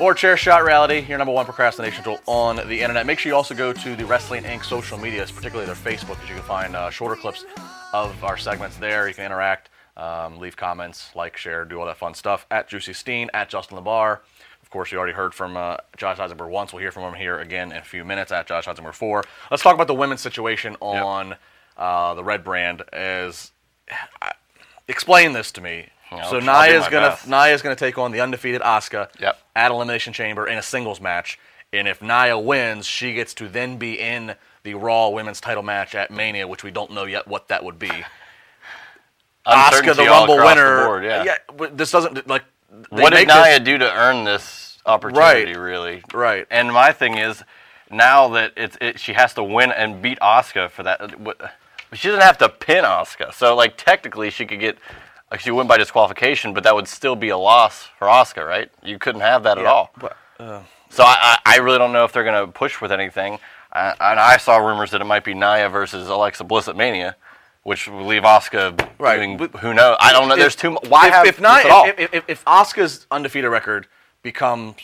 More 0.00 0.14
Chair 0.14 0.38
Shot 0.38 0.64
Reality, 0.64 1.04
your 1.06 1.18
number 1.18 1.34
one 1.34 1.44
procrastination 1.44 2.02
tool 2.02 2.20
on 2.24 2.56
the 2.56 2.80
internet. 2.80 3.04
Make 3.04 3.18
sure 3.18 3.28
you 3.28 3.36
also 3.36 3.54
go 3.54 3.74
to 3.74 3.94
the 3.94 4.06
Wrestling 4.06 4.44
Inc. 4.44 4.64
social 4.64 4.96
medias, 4.96 5.30
particularly 5.30 5.66
their 5.66 5.74
Facebook, 5.74 6.14
because 6.14 6.30
you 6.30 6.36
can 6.36 6.44
find 6.44 6.74
uh, 6.74 6.88
shorter 6.88 7.16
clips 7.16 7.44
of 7.92 8.24
our 8.24 8.38
segments 8.38 8.78
there. 8.78 9.08
You 9.08 9.14
can 9.14 9.26
interact, 9.26 9.68
um, 10.00 10.38
leave 10.38 10.56
comments, 10.56 11.10
like, 11.14 11.36
share, 11.36 11.64
do 11.64 11.78
all 11.78 11.86
that 11.86 11.96
fun 11.98 12.14
stuff. 12.14 12.46
At 12.50 12.68
Juicy 12.68 12.92
Steen, 12.94 13.28
at 13.34 13.48
Justin 13.50 13.78
LaBar. 13.78 14.18
Of 14.62 14.70
course, 14.70 14.90
you 14.92 14.98
already 14.98 15.12
heard 15.14 15.34
from 15.34 15.56
uh, 15.56 15.76
Josh 15.96 16.18
Eisenberg 16.18 16.50
once. 16.50 16.72
We'll 16.72 16.80
hear 16.80 16.92
from 16.92 17.02
him 17.02 17.14
here 17.14 17.38
again 17.38 17.72
in 17.72 17.78
a 17.78 17.82
few 17.82 18.04
minutes 18.04 18.30
at 18.32 18.46
Josh 18.46 18.66
Eisenberg 18.68 18.94
4. 18.94 19.24
Let's 19.50 19.62
talk 19.62 19.74
about 19.74 19.88
the 19.88 19.94
women's 19.94 20.20
situation 20.20 20.76
on 20.80 21.34
uh, 21.76 22.14
the 22.14 22.24
Red 22.24 22.42
Brand. 22.44 22.82
As 22.92 23.50
Explain 24.88 25.32
this 25.32 25.52
to 25.52 25.60
me. 25.60 25.88
Yeah, 26.10 26.22
so 26.28 26.36
I'll 26.36 26.42
try- 26.42 26.54
I'll 26.54 26.66
do 26.66 26.72
Nia's 26.72 26.88
gonna 26.88 27.08
best. 27.10 27.28
Nia's 27.28 27.62
gonna 27.62 27.76
take 27.76 27.96
on 27.98 28.10
the 28.12 28.20
undefeated 28.20 28.60
Asuka 28.62 29.08
Yep. 29.20 29.38
at 29.54 29.70
Elimination 29.70 30.12
Chamber 30.12 30.46
in 30.48 30.58
a 30.58 30.62
singles 30.62 31.00
match, 31.00 31.38
and 31.72 31.86
if 31.86 32.02
Nia 32.02 32.36
wins, 32.38 32.86
she 32.86 33.14
gets 33.14 33.32
to 33.34 33.48
then 33.48 33.76
be 33.76 33.98
in 34.00 34.34
the 34.64 34.74
Raw 34.74 35.08
Women's 35.10 35.40
Title 35.40 35.62
match 35.62 35.94
at 35.94 36.10
Mania, 36.10 36.48
which 36.48 36.64
we 36.64 36.70
don't 36.72 36.90
know 36.90 37.04
yet 37.04 37.28
what 37.28 37.48
that 37.48 37.62
would 37.64 37.78
be. 37.78 37.90
Asuka, 39.46 39.96
the 39.96 40.04
Rumble 40.04 40.34
across 40.34 40.54
the 40.54 40.60
winner. 40.62 40.84
board, 40.84 41.04
yeah. 41.04 41.36
but 41.56 41.76
this 41.76 41.90
doesn't 41.90 42.26
like. 42.28 42.44
what 42.90 43.10
did 43.10 43.16
make 43.16 43.28
this- 43.28 43.36
Nia 43.46 43.60
do 43.60 43.78
to 43.78 43.92
earn 43.92 44.24
this 44.24 44.78
opportunity, 44.86 45.56
really? 45.56 46.02
Right. 46.12 46.46
And 46.50 46.72
my 46.72 46.92
thing 46.92 47.16
is, 47.18 47.42
now 47.90 48.28
that 48.30 48.52
it's 48.56 48.76
it, 48.80 49.00
she 49.00 49.12
has 49.14 49.34
to 49.34 49.42
win 49.42 49.72
and 49.72 50.00
beat 50.02 50.18
Asuka 50.20 50.70
for 50.70 50.82
that. 50.84 51.18
what- 51.20 51.40
She 51.92 52.08
doesn't 52.08 52.22
have 52.22 52.38
to 52.38 52.48
pin 52.48 52.84
Asuka, 52.84 53.32
so 53.34 53.54
like 53.56 53.76
technically 53.76 54.30
she 54.30 54.46
could 54.46 54.60
get. 54.60 54.78
Like 55.30 55.38
she 55.38 55.52
win 55.52 55.68
by 55.68 55.78
disqualification, 55.78 56.54
but 56.54 56.64
that 56.64 56.74
would 56.74 56.88
still 56.88 57.14
be 57.14 57.28
a 57.28 57.38
loss 57.38 57.84
for 58.00 58.08
Asuka, 58.08 58.44
right? 58.44 58.68
You 58.82 58.98
couldn't 58.98 59.20
have 59.20 59.44
that 59.44 59.58
at 59.58 59.64
all. 59.64 59.92
But, 59.96 60.16
uh, 60.40 60.62
So 60.88 61.04
I, 61.04 61.38
I 61.44 61.54
I 61.54 61.56
really 61.58 61.78
don't 61.78 61.92
know 61.92 62.02
if 62.04 62.12
they're 62.12 62.24
going 62.24 62.44
to 62.46 62.50
push 62.50 62.80
with 62.80 62.90
anything. 62.90 63.38
Uh, 63.70 63.94
and 64.00 64.18
I 64.18 64.38
saw 64.38 64.56
rumors 64.56 64.90
that 64.90 65.00
it 65.00 65.04
might 65.04 65.22
be 65.22 65.32
Nia 65.34 65.68
versus 65.68 66.08
Alexa 66.08 66.42
Bliss 66.42 66.66
at 66.66 66.74
Mania, 66.74 67.14
which 67.70 67.86
would 67.86 68.04
leave 68.04 68.24
Asuka 68.24 68.88
Right, 68.98 69.14
doing 69.16 69.38
who 69.60 69.72
knows. 69.72 69.96
I 70.00 70.12
don't 70.12 70.28
know. 70.28 70.34
There's 70.34 70.56
too. 70.56 70.76
Why 70.88 71.06
if, 71.06 71.12
have 71.14 71.26
if 71.26 71.40
not 71.40 71.64
at 71.64 71.70
all? 71.70 71.86
if, 71.86 71.98
if, 72.00 72.14
if, 72.14 72.24
if 72.28 72.44
Asuka's 72.44 73.06
undefeated 73.12 73.48
record 73.48 73.86
becomes 74.22 74.74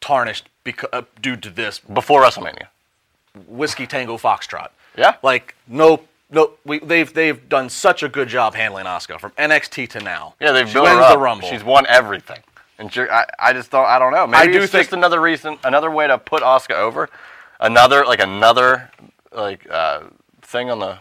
tarnished 0.00 0.48
because, 0.64 0.88
uh, 0.94 1.02
due 1.20 1.36
to 1.36 1.50
this 1.50 1.80
before 1.80 2.22
WrestleMania? 2.22 2.68
whiskey 3.46 3.86
tango 3.86 4.16
foxtrot. 4.16 4.68
Yeah. 4.96 5.16
Like 5.22 5.56
no 5.66 6.00
No, 6.30 6.52
we, 6.64 6.78
they've 6.78 7.12
they've 7.12 7.46
done 7.50 7.68
such 7.68 8.02
a 8.02 8.08
good 8.08 8.28
job 8.28 8.54
handling 8.54 8.86
Asuka 8.86 9.20
from 9.20 9.32
NXT 9.32 9.90
to 9.90 10.00
now. 10.00 10.36
Yeah, 10.40 10.52
they've 10.52 10.66
she 10.66 10.72
built 10.72 10.88
her 10.88 11.00
up. 11.02 11.12
the 11.12 11.18
Rumble. 11.18 11.46
She's 11.48 11.62
won 11.64 11.84
everything, 11.86 12.40
and 12.78 12.90
she, 12.90 13.02
I, 13.02 13.26
I 13.38 13.52
just 13.52 13.70
don't. 13.70 13.84
I 13.84 13.98
don't 13.98 14.12
know. 14.12 14.26
Maybe 14.26 14.54
do 14.54 14.62
it's 14.62 14.72
think- 14.72 14.84
just 14.84 14.94
another 14.94 15.20
reason, 15.20 15.58
another 15.64 15.90
way 15.90 16.06
to 16.06 16.16
put 16.16 16.42
Asuka 16.42 16.76
over, 16.76 17.10
another 17.60 18.06
like 18.06 18.20
another 18.20 18.90
like 19.36 19.68
uh, 19.70 20.04
thing 20.40 20.70
on 20.70 20.78
the. 20.78 20.98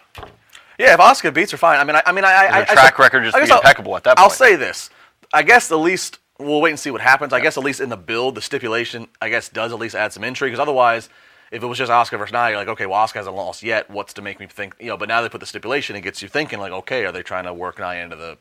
Yeah, 0.79 0.93
if 0.93 0.99
Asuka 0.99 1.33
beats 1.33 1.51
her, 1.51 1.57
fine. 1.57 1.79
I 1.79 1.83
mean, 1.83 1.95
I, 1.95 2.03
I 2.05 2.11
mean, 2.11 2.25
I, 2.25 2.31
I, 2.31 2.61
I 2.61 2.65
track 2.65 2.97
so- 2.97 3.03
record 3.03 3.23
just 3.23 3.35
I 3.35 3.45
be 3.45 3.51
impeccable 3.51 3.95
at 3.95 4.03
that 4.03 4.17
point. 4.17 4.23
I'll 4.23 4.29
say 4.29 4.55
this. 4.55 4.89
I 5.33 5.43
guess 5.43 5.71
at 5.71 5.77
least 5.77 6.19
we'll 6.39 6.61
wait 6.61 6.71
and 6.71 6.79
see 6.79 6.91
what 6.91 7.01
happens. 7.01 7.33
I 7.33 7.39
guess 7.39 7.57
at 7.57 7.63
least 7.63 7.79
in 7.79 7.89
the 7.89 7.97
build, 7.97 8.35
the 8.35 8.41
stipulation, 8.41 9.07
I 9.21 9.29
guess, 9.29 9.49
does 9.49 9.71
at 9.71 9.79
least 9.79 9.95
add 9.95 10.13
some 10.13 10.23
intrigue. 10.23 10.51
Because 10.51 10.61
otherwise, 10.61 11.09
if 11.51 11.63
it 11.63 11.65
was 11.65 11.77
just 11.77 11.91
Asuka 11.91 12.17
versus 12.17 12.33
Nia, 12.33 12.49
you're 12.49 12.57
like, 12.57 12.67
okay, 12.67 12.85
well, 12.85 13.05
Asuka 13.05 13.15
hasn't 13.15 13.35
lost 13.35 13.63
yet. 13.63 13.89
What's 13.89 14.13
to 14.13 14.21
make 14.21 14.39
me 14.39 14.47
think? 14.47 14.75
You 14.79 14.87
know, 14.87 14.97
but 14.97 15.07
now 15.07 15.21
they 15.21 15.29
put 15.29 15.39
the 15.39 15.45
stipulation, 15.45 15.95
it 15.95 16.01
gets 16.01 16.21
you 16.21 16.27
thinking, 16.27 16.59
like, 16.59 16.71
okay, 16.71 17.05
are 17.05 17.11
they 17.11 17.23
trying 17.23 17.45
to 17.45 17.53
work 17.53 17.79
Nia 17.79 18.03
into 18.03 18.15
the 18.15 18.37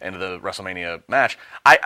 into 0.00 0.18
the 0.18 0.38
WrestleMania 0.40 1.02
match? 1.08 1.38
I 1.66 1.78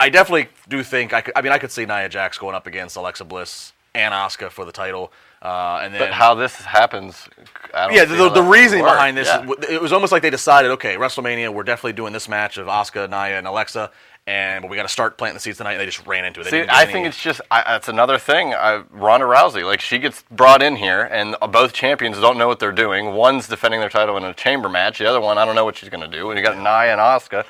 I 0.00 0.08
definitely 0.08 0.48
do 0.68 0.82
think 0.82 1.12
I 1.12 1.20
could. 1.20 1.34
I 1.36 1.42
mean, 1.42 1.52
I 1.52 1.58
could 1.58 1.70
see 1.70 1.86
Nia 1.86 2.08
Jax 2.08 2.38
going 2.38 2.54
up 2.54 2.66
against 2.66 2.96
Alexa 2.96 3.24
Bliss 3.24 3.72
and 3.94 4.12
Asuka 4.12 4.50
for 4.50 4.64
the 4.64 4.72
title. 4.72 5.12
Uh, 5.44 5.80
and 5.82 5.92
then 5.92 6.00
But 6.00 6.12
how 6.12 6.34
this 6.34 6.54
happens, 6.56 7.28
I 7.74 7.86
don't 7.86 7.94
yeah, 7.94 8.06
the, 8.06 8.30
the 8.30 8.42
reasoning 8.42 8.82
behind 8.82 9.14
this, 9.14 9.28
yeah. 9.28 9.44
is, 9.44 9.68
it 9.68 9.82
was 9.82 9.92
almost 9.92 10.10
like 10.10 10.22
they 10.22 10.30
decided, 10.30 10.70
okay, 10.70 10.96
WrestleMania, 10.96 11.52
we're 11.52 11.64
definitely 11.64 11.92
doing 11.92 12.14
this 12.14 12.30
match 12.30 12.56
of 12.56 12.66
Asuka, 12.66 13.10
Nia, 13.10 13.36
and 13.36 13.46
Alexa, 13.46 13.90
and 14.26 14.62
but 14.62 14.70
we 14.70 14.76
got 14.78 14.84
to 14.84 14.88
start 14.88 15.18
planting 15.18 15.34
the 15.34 15.40
seeds 15.40 15.58
tonight. 15.58 15.72
And 15.72 15.82
they 15.82 15.84
just 15.84 16.06
ran 16.06 16.24
into 16.24 16.40
it. 16.40 16.44
They 16.44 16.62
See, 16.62 16.66
I 16.66 16.84
any- 16.84 16.92
think 16.92 17.06
it's 17.06 17.22
just 17.22 17.42
I, 17.50 17.62
that's 17.66 17.88
another 17.88 18.18
thing. 18.18 18.54
I, 18.54 18.84
Ronda 18.90 19.26
Rousey, 19.26 19.66
like 19.66 19.82
she 19.82 19.98
gets 19.98 20.24
brought 20.30 20.62
in 20.62 20.76
here, 20.76 21.02
and 21.12 21.36
both 21.52 21.74
champions 21.74 22.18
don't 22.18 22.38
know 22.38 22.48
what 22.48 22.58
they're 22.58 22.72
doing. 22.72 23.12
One's 23.12 23.46
defending 23.46 23.80
their 23.80 23.90
title 23.90 24.16
in 24.16 24.24
a 24.24 24.32
chamber 24.32 24.70
match. 24.70 24.96
The 24.96 25.04
other 25.04 25.20
one, 25.20 25.36
I 25.36 25.44
don't 25.44 25.54
know 25.54 25.66
what 25.66 25.76
she's 25.76 25.90
going 25.90 26.10
to 26.10 26.16
do. 26.18 26.30
And 26.30 26.38
you 26.38 26.44
got 26.44 26.56
Nia 26.56 26.92
and 26.92 27.00
Asuka. 27.00 27.44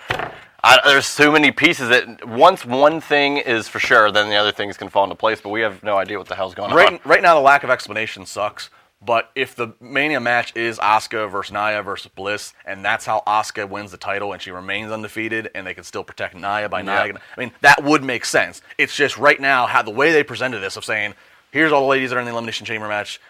I, 0.65 0.81
there's 0.87 1.07
so 1.07 1.31
many 1.31 1.53
pieces 1.53 1.91
that 1.91 2.27
once 2.27 2.65
one 2.65 3.01
thing 3.01 3.37
is 3.37 3.69
for 3.69 3.79
sure, 3.79 4.11
then 4.11 4.31
the 4.31 4.37
other 4.37 4.51
things 4.51 4.79
can 4.79 4.89
fall 4.89 5.05
into 5.05 5.15
place. 5.15 5.41
But 5.41 5.51
we 5.51 5.61
have 5.61 5.83
no 5.83 5.99
idea 5.99 6.17
what 6.17 6.27
the 6.27 6.35
hell's 6.35 6.55
going 6.55 6.71
on. 6.71 6.77
right 6.77 7.07
right 7.07 7.23
now 7.23 7.35
the 7.35 7.41
lack 7.41 7.65
of 7.65 7.71
explanation 7.71 8.25
sucks. 8.25 8.71
But 9.05 9.31
if 9.35 9.55
the 9.55 9.75
Mania 9.81 10.19
match 10.19 10.57
is 10.57 10.79
Asuka 10.79 11.31
versus 11.31 11.53
Nia 11.53 11.83
versus 11.83 12.11
Bliss, 12.15 12.55
and 12.65 12.83
that's 12.83 13.05
how 13.05 13.23
Asuka 13.27 13.69
wins 13.69 13.91
the 13.91 13.99
title 13.99 14.33
and 14.33 14.41
she 14.41 14.51
remains 14.51 14.91
undefeated, 14.91 15.51
and 15.55 15.67
they 15.67 15.75
can 15.75 15.85
still 15.85 16.05
protect 16.05 16.35
Nia 16.35 16.71
by 16.71 16.81
Nia. 16.81 17.13
I 17.37 17.41
mean 17.41 17.53
that 17.61 17.85
would 17.85 18.03
make 18.03 18.25
sense. 18.25 18.63
It's 18.79 18.97
just 18.97 19.19
right 19.19 19.39
now 19.39 19.67
how 19.67 19.83
the 19.83 19.91
way 19.91 20.13
they 20.13 20.23
presented 20.23 20.61
this 20.61 20.79
of 20.79 20.85
saying, 20.87 21.13
here's 21.51 21.73
all 21.73 21.83
the 21.83 21.89
ladies 21.89 22.11
that 22.11 22.17
are 22.17 22.21
in 22.21 22.25
the 22.25 22.33
elimination 22.33 22.65
chamber 22.65 22.89
match. 22.89 23.21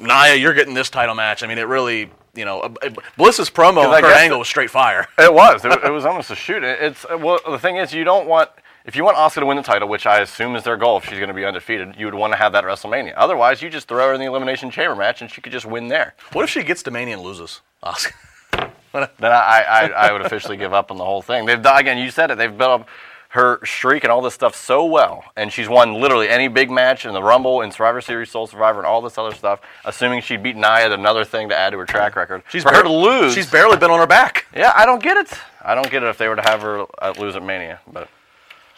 Nia, 0.00 0.36
you're 0.36 0.54
getting 0.54 0.72
this 0.72 0.88
title 0.88 1.14
match. 1.14 1.42
I 1.42 1.46
mean, 1.46 1.58
it 1.58 1.66
really, 1.66 2.10
you 2.34 2.44
know, 2.44 2.60
uh, 2.60 2.74
uh, 2.82 2.90
Bliss's 3.16 3.50
promo 3.50 3.82
her 4.04 4.06
angle 4.22 4.38
was 4.38 4.48
straight 4.48 4.70
fire. 4.70 5.06
It 5.18 5.32
was. 5.32 5.64
It, 5.64 5.72
it 5.84 5.90
was 5.90 6.04
almost 6.04 6.30
a 6.30 6.36
shoot. 6.36 6.62
It- 6.62 6.80
It's 6.80 7.06
well. 7.08 7.40
The 7.48 7.58
thing 7.58 7.76
is, 7.76 7.92
you 7.92 8.04
don't 8.04 8.26
want 8.26 8.50
if 8.84 8.96
you 8.96 9.04
want 9.04 9.16
Asuka 9.16 9.40
to 9.40 9.46
win 9.46 9.56
the 9.56 9.62
title, 9.62 9.88
which 9.88 10.06
I 10.06 10.20
assume 10.20 10.56
is 10.56 10.64
their 10.64 10.76
goal. 10.76 10.96
If 10.98 11.04
she's 11.04 11.18
going 11.18 11.28
to 11.28 11.34
be 11.34 11.44
undefeated, 11.44 11.96
you 11.98 12.06
would 12.06 12.14
want 12.14 12.32
to 12.32 12.36
have 12.38 12.52
that 12.52 12.64
at 12.64 12.70
WrestleMania. 12.70 13.12
Otherwise, 13.16 13.60
you 13.62 13.68
just 13.68 13.88
throw 13.88 14.06
her 14.08 14.14
in 14.14 14.20
the 14.20 14.26
elimination 14.26 14.70
chamber 14.70 14.96
match, 14.96 15.20
and 15.20 15.30
she 15.30 15.40
could 15.40 15.52
just 15.52 15.66
win 15.66 15.88
there. 15.88 16.14
What 16.32 16.44
if 16.44 16.50
she 16.50 16.62
gets 16.62 16.82
to 16.84 16.90
Mania 16.90 17.14
and 17.14 17.22
loses? 17.22 17.60
Asuka? 17.82 18.12
Then 18.92 19.06
I, 19.30 19.62
I, 19.68 19.86
I 20.08 20.12
would 20.12 20.22
officially 20.22 20.56
give 20.56 20.72
up 20.74 20.90
on 20.90 20.96
the 20.96 21.04
whole 21.04 21.22
thing. 21.22 21.46
They've 21.46 21.62
done 21.62 21.78
again. 21.78 21.96
You 21.98 22.10
said 22.10 22.32
it. 22.32 22.38
They've 22.38 22.56
built 22.58 22.80
up 22.80 22.88
her 23.30 23.64
streak 23.64 24.02
and 24.02 24.10
all 24.10 24.20
this 24.20 24.34
stuff 24.34 24.56
so 24.56 24.84
well, 24.84 25.24
and 25.36 25.52
she's 25.52 25.68
won 25.68 25.94
literally 25.94 26.28
any 26.28 26.48
big 26.48 26.68
match 26.68 27.06
in 27.06 27.12
the 27.12 27.22
Rumble, 27.22 27.60
in 27.62 27.70
Survivor 27.70 28.00
Series, 28.00 28.28
Soul 28.28 28.48
Survivor, 28.48 28.80
and 28.80 28.86
all 28.86 29.00
this 29.00 29.16
other 29.18 29.32
stuff. 29.34 29.60
Assuming 29.84 30.20
she'd 30.20 30.42
beat 30.42 30.56
Nia, 30.56 30.92
another 30.92 31.24
thing 31.24 31.48
to 31.48 31.56
add 31.56 31.70
to 31.70 31.78
her 31.78 31.86
track 31.86 32.16
record. 32.16 32.42
She's 32.50 32.64
for 32.64 32.74
her 32.74 32.82
to 32.82 32.92
lose. 32.92 33.32
She's 33.32 33.48
barely 33.48 33.76
been 33.76 33.90
on 33.90 34.00
her 34.00 34.06
back. 34.06 34.46
yeah, 34.54 34.72
I 34.74 34.84
don't 34.84 35.00
get 35.00 35.16
it. 35.16 35.32
I 35.62 35.76
don't 35.76 35.88
get 35.90 36.02
it 36.02 36.08
if 36.08 36.18
they 36.18 36.26
were 36.26 36.36
to 36.36 36.42
have 36.42 36.62
her 36.62 36.86
uh, 37.00 37.14
lose 37.18 37.36
at 37.36 37.42
Mania, 37.44 37.80
but. 37.92 38.08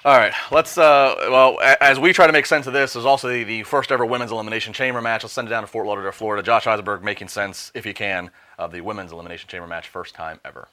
All 0.04 0.18
right, 0.18 0.34
let's. 0.50 0.76
Uh, 0.76 1.14
well, 1.30 1.58
as 1.80 1.98
we 1.98 2.12
try 2.12 2.26
to 2.26 2.32
make 2.32 2.44
sense 2.44 2.66
of 2.66 2.74
this, 2.74 2.92
there's 2.92 3.06
also 3.06 3.28
the, 3.28 3.44
the 3.44 3.62
first 3.62 3.90
ever 3.90 4.04
women's 4.04 4.32
elimination 4.32 4.74
chamber 4.74 5.00
match. 5.00 5.22
Let's 5.22 5.32
send 5.32 5.48
it 5.48 5.50
down 5.50 5.62
to 5.62 5.66
Fort 5.68 5.86
Lauderdale, 5.86 6.12
Florida. 6.12 6.42
Josh 6.42 6.66
Eisenberg 6.66 7.02
making 7.02 7.28
sense, 7.28 7.70
if 7.74 7.86
you 7.86 7.94
can, 7.94 8.30
of 8.58 8.72
the 8.72 8.82
women's 8.82 9.12
elimination 9.12 9.48
chamber 9.48 9.68
match, 9.68 9.88
first 9.88 10.14
time 10.14 10.40
ever. 10.44 10.68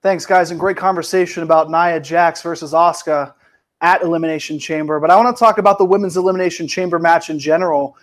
Thanks, 0.00 0.24
guys, 0.24 0.52
and 0.52 0.60
great 0.60 0.76
conversation 0.76 1.42
about 1.42 1.70
Nia 1.70 1.98
Jax 1.98 2.40
versus 2.40 2.72
Asuka 2.72 3.34
at 3.80 4.00
Elimination 4.02 4.56
Chamber. 4.56 5.00
But 5.00 5.10
I 5.10 5.16
want 5.16 5.36
to 5.36 5.38
talk 5.38 5.58
about 5.58 5.76
the 5.76 5.84
women's 5.84 6.16
Elimination 6.16 6.68
Chamber 6.68 7.00
match 7.00 7.30
in 7.30 7.38
general. 7.38 7.96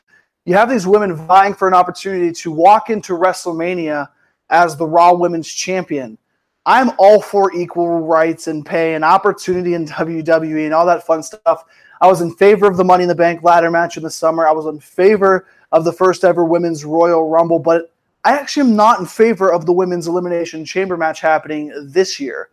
You 0.43 0.55
have 0.55 0.69
these 0.69 0.85
women 0.85 1.15
vying 1.15 1.53
for 1.53 1.69
an 1.69 1.73
opportunity 1.73 2.33
to 2.33 2.51
walk 2.51 2.89
into 2.89 3.13
WrestleMania 3.13 4.09
as 4.49 4.75
the 4.75 4.85
Raw 4.85 5.13
Women's 5.13 5.47
Champion. 5.47 6.17
I'm 6.65 6.91
all 6.97 7.21
for 7.21 7.55
equal 7.55 8.01
rights 8.01 8.47
and 8.47 8.65
pay 8.65 8.95
and 8.95 9.05
opportunity 9.05 9.73
in 9.73 9.85
WWE 9.85 10.65
and 10.65 10.73
all 10.73 10.85
that 10.87 11.05
fun 11.05 11.23
stuff. 11.23 11.63
I 12.01 12.07
was 12.07 12.19
in 12.19 12.35
favor 12.35 12.67
of 12.67 12.75
the 12.75 12.83
Money 12.83 13.03
in 13.03 13.07
the 13.07 13.15
Bank 13.15 13.41
ladder 13.41 13.71
match 13.71 13.95
in 13.95 14.03
the 14.03 14.09
summer. 14.09 14.45
I 14.45 14.51
was 14.51 14.65
in 14.65 14.81
favor 14.81 15.47
of 15.71 15.85
the 15.85 15.93
first 15.93 16.25
ever 16.25 16.43
women's 16.43 16.83
Royal 16.83 17.29
Rumble, 17.29 17.59
but 17.59 17.94
I 18.25 18.33
actually 18.33 18.69
am 18.69 18.75
not 18.75 18.99
in 18.99 19.05
favor 19.05 19.53
of 19.53 19.67
the 19.67 19.71
women's 19.71 20.07
elimination 20.07 20.65
chamber 20.65 20.97
match 20.97 21.21
happening 21.21 21.71
this 21.85 22.19
year. 22.19 22.49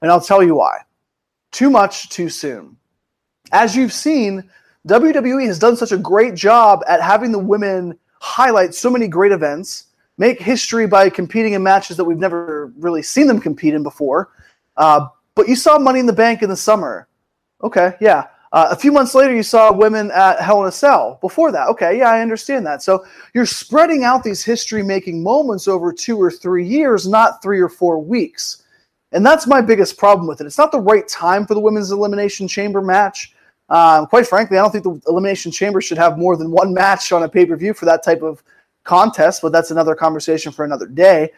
And 0.00 0.10
I'll 0.10 0.20
tell 0.20 0.42
you 0.42 0.54
why. 0.54 0.78
Too 1.52 1.68
much 1.68 2.08
too 2.08 2.30
soon. 2.30 2.76
As 3.52 3.76
you've 3.76 3.92
seen, 3.92 4.50
WWE 4.88 5.46
has 5.46 5.58
done 5.58 5.76
such 5.76 5.92
a 5.92 5.98
great 5.98 6.34
job 6.34 6.82
at 6.88 7.02
having 7.02 7.32
the 7.32 7.38
women 7.38 7.98
highlight 8.20 8.74
so 8.74 8.88
many 8.88 9.08
great 9.08 9.30
events, 9.30 9.88
make 10.16 10.40
history 10.40 10.86
by 10.86 11.10
competing 11.10 11.52
in 11.52 11.62
matches 11.62 11.98
that 11.98 12.04
we've 12.04 12.18
never 12.18 12.72
really 12.78 13.02
seen 13.02 13.26
them 13.26 13.40
compete 13.40 13.74
in 13.74 13.82
before. 13.82 14.30
Uh, 14.78 15.06
but 15.34 15.48
you 15.48 15.56
saw 15.56 15.78
Money 15.78 16.00
in 16.00 16.06
the 16.06 16.14
Bank 16.14 16.42
in 16.42 16.48
the 16.48 16.56
summer. 16.56 17.08
Okay, 17.62 17.94
yeah. 18.00 18.28
Uh, 18.52 18.68
a 18.70 18.76
few 18.76 18.90
months 18.90 19.14
later, 19.14 19.34
you 19.34 19.44
saw 19.44 19.72
women 19.72 20.10
at 20.10 20.40
Hell 20.40 20.62
in 20.62 20.68
a 20.68 20.72
Cell. 20.72 21.18
Before 21.20 21.52
that, 21.52 21.68
okay, 21.68 21.98
yeah, 21.98 22.10
I 22.10 22.20
understand 22.20 22.66
that. 22.66 22.82
So 22.82 23.04
you're 23.32 23.46
spreading 23.46 24.02
out 24.02 24.24
these 24.24 24.44
history 24.44 24.82
making 24.82 25.22
moments 25.22 25.68
over 25.68 25.92
two 25.92 26.20
or 26.20 26.32
three 26.32 26.66
years, 26.66 27.06
not 27.06 27.42
three 27.42 27.60
or 27.60 27.68
four 27.68 28.02
weeks. 28.02 28.64
And 29.12 29.24
that's 29.24 29.46
my 29.46 29.60
biggest 29.60 29.98
problem 29.98 30.26
with 30.26 30.40
it. 30.40 30.46
It's 30.46 30.58
not 30.58 30.72
the 30.72 30.80
right 30.80 31.06
time 31.06 31.46
for 31.46 31.54
the 31.54 31.60
women's 31.60 31.92
elimination 31.92 32.48
chamber 32.48 32.80
match. 32.80 33.34
Um, 33.68 34.06
quite 34.06 34.26
frankly, 34.26 34.58
I 34.58 34.62
don't 34.62 34.72
think 34.72 34.84
the 34.84 35.00
elimination 35.08 35.52
chamber 35.52 35.80
should 35.80 35.98
have 35.98 36.18
more 36.18 36.36
than 36.36 36.50
one 36.50 36.74
match 36.74 37.12
on 37.12 37.22
a 37.22 37.28
pay 37.28 37.46
per 37.46 37.56
view 37.56 37.72
for 37.72 37.84
that 37.84 38.02
type 38.02 38.22
of 38.22 38.42
contest, 38.82 39.42
but 39.42 39.52
that's 39.52 39.70
another 39.70 39.94
conversation 39.94 40.50
for 40.50 40.64
another 40.64 40.86
day. 40.86 41.30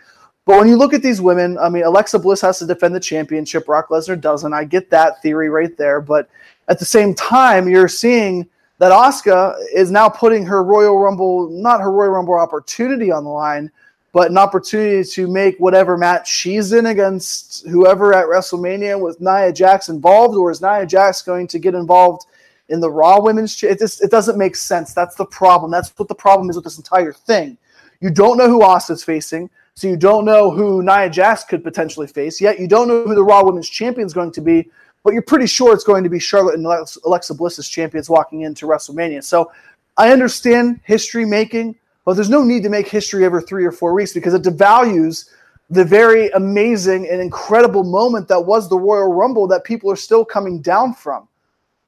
But 0.45 0.59
when 0.59 0.69
you 0.69 0.77
look 0.77 0.93
at 0.93 1.03
these 1.03 1.21
women, 1.21 1.57
I 1.59 1.69
mean, 1.69 1.85
Alexa 1.85 2.19
Bliss 2.19 2.41
has 2.41 2.59
to 2.59 2.67
defend 2.67 2.95
the 2.95 3.01
championship. 3.01 3.67
Brock 3.67 3.89
Lesnar 3.91 4.21
doesn't. 4.21 4.53
I 4.53 4.65
get 4.65 4.91
that 4.91 5.23
theory 5.23 5.49
right 5.49 5.77
there. 5.77 6.01
But 6.01 6.29
at 6.69 6.79
the 6.79 6.85
same 6.85 7.15
time, 7.15 7.69
you're 7.69 7.89
seeing 7.89 8.49
that 8.79 8.93
Asuka 8.93 9.57
is 9.73 9.91
now 9.91 10.09
putting 10.09 10.45
her 10.47 10.65
Royal 10.65 10.99
Rumble, 10.99 11.49
not 11.51 11.81
her 11.81 11.91
Royal 11.91 12.11
Rumble 12.11 12.35
opportunity 12.35 13.13
on 13.13 13.25
the 13.25 13.31
line, 13.31 13.71
but 14.13 14.31
an 14.31 14.37
opportunity 14.37 15.09
to 15.09 15.27
make 15.27 15.57
whatever 15.59 15.97
match 15.97 16.31
she's 16.31 16.73
in 16.73 16.87
against 16.87 17.67
whoever 17.67 18.15
at 18.15 18.27
WrestleMania 18.27 19.01
with 19.01 19.21
Nia 19.21 19.53
Jax 19.53 19.89
involved, 19.89 20.37
or 20.37 20.51
is 20.51 20.61
Nia 20.61 20.87
Jax 20.87 21.23
going 21.23 21.47
to 21.47 21.59
get 21.59 21.75
involved 21.75 22.27
in 22.69 22.81
the 22.81 22.91
Raw 22.91 23.21
Women's? 23.21 23.57
Ch- 23.57 23.65
it 23.65 23.79
just 23.79 24.03
it 24.03 24.11
doesn't 24.11 24.37
make 24.37 24.55
sense. 24.55 24.93
That's 24.93 25.15
the 25.15 25.27
problem. 25.27 25.71
That's 25.71 25.91
what 25.97 26.09
the 26.09 26.15
problem 26.15 26.51
is 26.51 26.57
with 26.57 26.65
this 26.65 26.77
entire 26.77 27.13
thing. 27.13 27.57
You 28.01 28.11
don't 28.11 28.37
know 28.37 28.49
who 28.49 28.61
Asuka's 28.61 29.05
facing, 29.05 29.49
so 29.75 29.89
you 29.89 29.97
don't 29.97 30.25
know 30.25 30.51
who 30.51 30.83
Nia 30.83 31.09
Jax 31.09 31.45
could 31.45 31.65
potentially 31.65 32.07
face. 32.07 32.41
Yet 32.41 32.59
you 32.59 32.69
don't 32.69 32.89
know 32.89 33.05
who 33.05 33.15
the 33.15 33.25
Raw 33.25 33.45
Women's 33.45 33.69
Champion 33.69 34.07
is 34.07 34.13
going 34.13 34.33
to 34.33 34.41
be, 34.41 34.69
but 35.05 35.13
you're 35.13 35.23
pretty 35.23 35.47
sure 35.47 35.75
it's 35.75 35.85
going 35.85 36.05
to 36.05 36.11
be 36.11 36.19
Charlotte 36.19 36.55
and 36.55 36.67
Alexa 36.67 37.35
Bliss 37.35 37.59
as 37.59 37.69
champions 37.69 38.09
walking 38.09 38.43
into 38.43 38.67
WrestleMania. 38.67 39.23
So 39.25 39.51
I 39.97 40.13
understand 40.13 40.81
history 40.85 41.25
making, 41.25 41.77
but 42.05 42.15
there's 42.15 42.31
no 42.31 42.43
need 42.43 42.63
to 42.63 42.69
make 42.69 42.89
history 42.89 43.25
every 43.25 43.43
three 43.43 43.65
or 43.65 43.73
four 43.73 43.95
weeks 43.95 44.13
because 44.13 44.35
it 44.35 44.43
devalues 44.43 45.29
the 45.71 45.85
very 45.85 46.29
amazing 46.31 47.09
and 47.09 47.21
incredible 47.21 47.83
moment 47.83 48.29
that 48.29 48.41
was 48.41 48.69
the 48.69 48.79
Royal 48.79 49.13
Rumble 49.13 49.47
that 49.49 49.65
people 49.65 49.91
are 49.91 49.97
still 49.97 50.25
coming 50.25 50.61
down 50.61 50.95
from. 50.95 51.29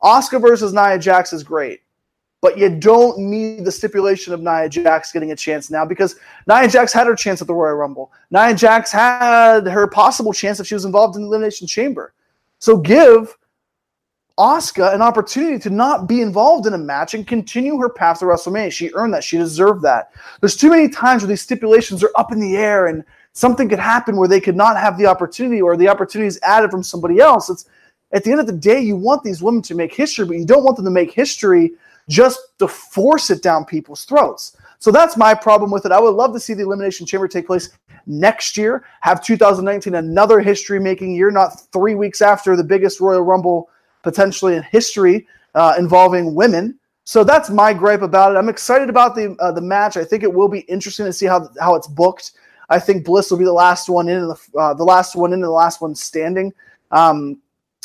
Asuka 0.03 0.41
versus 0.41 0.73
Nia 0.73 0.99
Jax 0.99 1.33
is 1.33 1.43
great, 1.43 1.83
but 2.41 2.59
you 2.59 2.69
don't 2.69 3.19
need 3.19 3.65
the 3.65 3.73
stipulation 3.73 4.33
of 4.33 4.41
Nia 4.41 4.69
Jax 4.69 5.13
getting 5.13 5.33
a 5.33 5.37
chance 5.37 5.71
now 5.71 5.85
because 5.85 6.17
Nia 6.47 6.69
Jax 6.69 6.93
had 6.93 7.07
her 7.07 7.15
chance 7.15 7.41
at 7.41 7.47
the 7.47 7.55
Royal 7.55 7.75
Rumble. 7.75 8.13
Nia 8.31 8.55
Jax 8.55 8.91
had 8.91 9.67
her 9.67 9.87
possible 9.87 10.33
chance 10.33 10.61
if 10.61 10.67
she 10.67 10.75
was 10.75 10.85
involved 10.85 11.17
in 11.17 11.23
the 11.23 11.29
Elimination 11.29 11.67
Chamber. 11.67 12.13
So 12.65 12.79
give 12.79 13.37
Asuka 14.39 14.95
an 14.95 15.03
opportunity 15.03 15.59
to 15.59 15.69
not 15.69 16.09
be 16.09 16.23
involved 16.23 16.67
in 16.67 16.73
a 16.73 16.79
match 16.79 17.13
and 17.13 17.27
continue 17.27 17.77
her 17.77 17.91
path 17.91 18.21
to 18.21 18.25
WrestleMania. 18.25 18.73
She 18.73 18.91
earned 18.95 19.13
that. 19.13 19.23
She 19.23 19.37
deserved 19.37 19.83
that. 19.83 20.13
There's 20.41 20.57
too 20.57 20.71
many 20.71 20.89
times 20.89 21.21
where 21.21 21.29
these 21.29 21.43
stipulations 21.43 22.03
are 22.03 22.11
up 22.17 22.33
in 22.33 22.41
the 22.41 22.57
air 22.57 22.87
and 22.87 23.05
something 23.35 23.69
could 23.69 23.79
happen 23.79 24.17
where 24.17 24.29
they 24.29 24.41
could 24.41 24.57
not 24.57 24.79
have 24.79 24.97
the 24.97 25.05
opportunity 25.05 25.61
or 25.61 25.77
the 25.77 25.89
opportunity 25.89 26.27
is 26.27 26.41
added 26.43 26.71
from 26.71 26.83
somebody 26.83 27.21
else. 27.21 27.51
It's 27.51 27.67
at 28.13 28.25
the 28.25 28.31
end 28.31 28.41
of 28.41 28.47
the 28.47 28.55
day, 28.55 28.81
you 28.81 28.97
want 28.97 29.23
these 29.23 29.43
women 29.43 29.61
to 29.61 29.75
make 29.75 29.93
history, 29.93 30.25
but 30.25 30.39
you 30.39 30.47
don't 30.47 30.65
want 30.65 30.77
them 30.77 30.87
to 30.87 30.91
make 30.91 31.13
history 31.13 31.73
just 32.09 32.41
to 32.61 32.67
force 32.67 33.29
it 33.29 33.43
down 33.43 33.67
people's 33.67 34.07
throats. 34.07 34.57
So 34.85 34.91
that's 34.91 35.17
my 35.17 35.33
problem 35.33 35.71
with 35.71 35.87
it. 35.87 35.93
I 35.93 35.99
would 35.99 36.11
love 36.11 36.35
to 36.35 36.39
see 36.39 36.53
the 36.53 36.63
Elimination 36.63 37.07
Chamber 37.07 37.27
take 37.27 37.47
place 37.47 37.71
next 38.05 38.55
year, 38.55 38.85
have 39.01 39.25
2019 39.25 39.95
another 39.95 40.41
history 40.41 40.79
making 40.79 41.15
year, 41.15 41.31
not 41.31 41.59
three 41.73 41.95
weeks 41.95 42.21
after 42.21 42.55
the 42.55 42.65
biggest 42.65 43.01
Royal 43.01 43.23
Rumble 43.23 43.71
potentially 44.03 44.57
in 44.57 44.63
history 44.63 45.27
uh, 45.55 45.75
involving 45.79 46.35
women. 46.35 46.79
So 47.05 47.25
that's 47.25 47.49
my 47.49 47.73
gripe 47.73 48.03
about 48.03 48.35
it. 48.35 48.39
I'm 48.39 48.51
excited 48.51 48.91
about 48.91 49.15
the 49.15 49.35
uh, 49.41 49.53
the 49.53 49.63
match. 49.63 49.97
I 49.97 50.05
think 50.05 50.23
it 50.23 50.31
will 50.31 50.49
be 50.49 50.61
interesting 50.61 51.07
to 51.07 51.15
see 51.15 51.25
how 51.25 51.49
how 51.59 51.77
it's 51.77 51.89
booked. 51.89 52.33
I 52.69 52.79
think 52.79 53.07
Bliss 53.07 53.31
will 53.31 53.39
be 53.39 53.45
the 53.47 53.55
last 53.55 53.89
one 53.89 54.11
in, 54.11 54.29
the 54.29 54.37
uh, 54.59 54.75
the 54.75 54.85
last 54.85 55.17
one 55.17 55.31
in, 55.31 55.37
and 55.37 55.45
the 55.45 55.51
last 55.51 55.81
one 55.81 55.95
standing. 55.95 56.53
Um, 56.91 57.41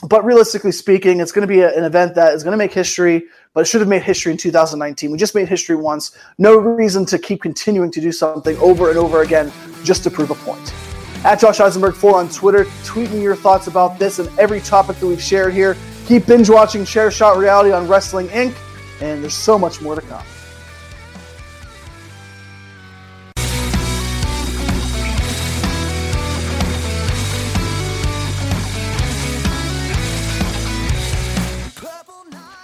but 0.07 0.23
realistically 0.23 0.71
speaking, 0.71 1.19
it's 1.19 1.31
going 1.31 1.47
to 1.47 1.53
be 1.53 1.59
a, 1.61 1.77
an 1.77 1.83
event 1.83 2.15
that 2.15 2.33
is 2.33 2.43
going 2.43 2.53
to 2.53 2.57
make 2.57 2.73
history, 2.73 3.23
but 3.53 3.61
it 3.61 3.65
should 3.65 3.81
have 3.81 3.89
made 3.89 4.01
history 4.01 4.31
in 4.31 4.37
2019. 4.37 5.11
We 5.11 5.17
just 5.17 5.35
made 5.35 5.49
history 5.49 5.75
once. 5.75 6.17
No 6.37 6.55
reason 6.57 7.05
to 7.07 7.19
keep 7.19 7.41
continuing 7.41 7.91
to 7.91 8.01
do 8.01 8.11
something 8.11 8.55
over 8.57 8.89
and 8.89 8.97
over 8.97 9.23
again 9.23 9.51
just 9.83 10.03
to 10.03 10.11
prove 10.11 10.31
a 10.31 10.35
point. 10.35 10.73
At 11.25 11.41
Josh 11.41 11.59
Eisenberg 11.59 11.95
4 11.95 12.15
on 12.15 12.29
Twitter, 12.29 12.65
tweet 12.85 13.11
me 13.11 13.21
your 13.21 13.35
thoughts 13.35 13.67
about 13.67 13.99
this 13.99 14.19
and 14.19 14.39
every 14.39 14.61
topic 14.61 14.97
that 14.97 15.07
we've 15.07 15.21
shared 15.21 15.53
here. 15.53 15.75
Keep 16.05 16.27
binge 16.27 16.49
watching 16.49 16.85
Chair 16.85 17.11
Shot 17.11 17.37
Reality 17.37 17.71
on 17.71 17.87
Wrestling 17.87 18.29
Inc., 18.29 18.55
and 19.01 19.21
there's 19.21 19.33
so 19.33 19.59
much 19.59 19.81
more 19.81 19.95
to 19.95 20.01
come. 20.01 20.23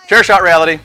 Chair 0.08 0.24
Shot 0.24 0.42
Reality. 0.44 0.80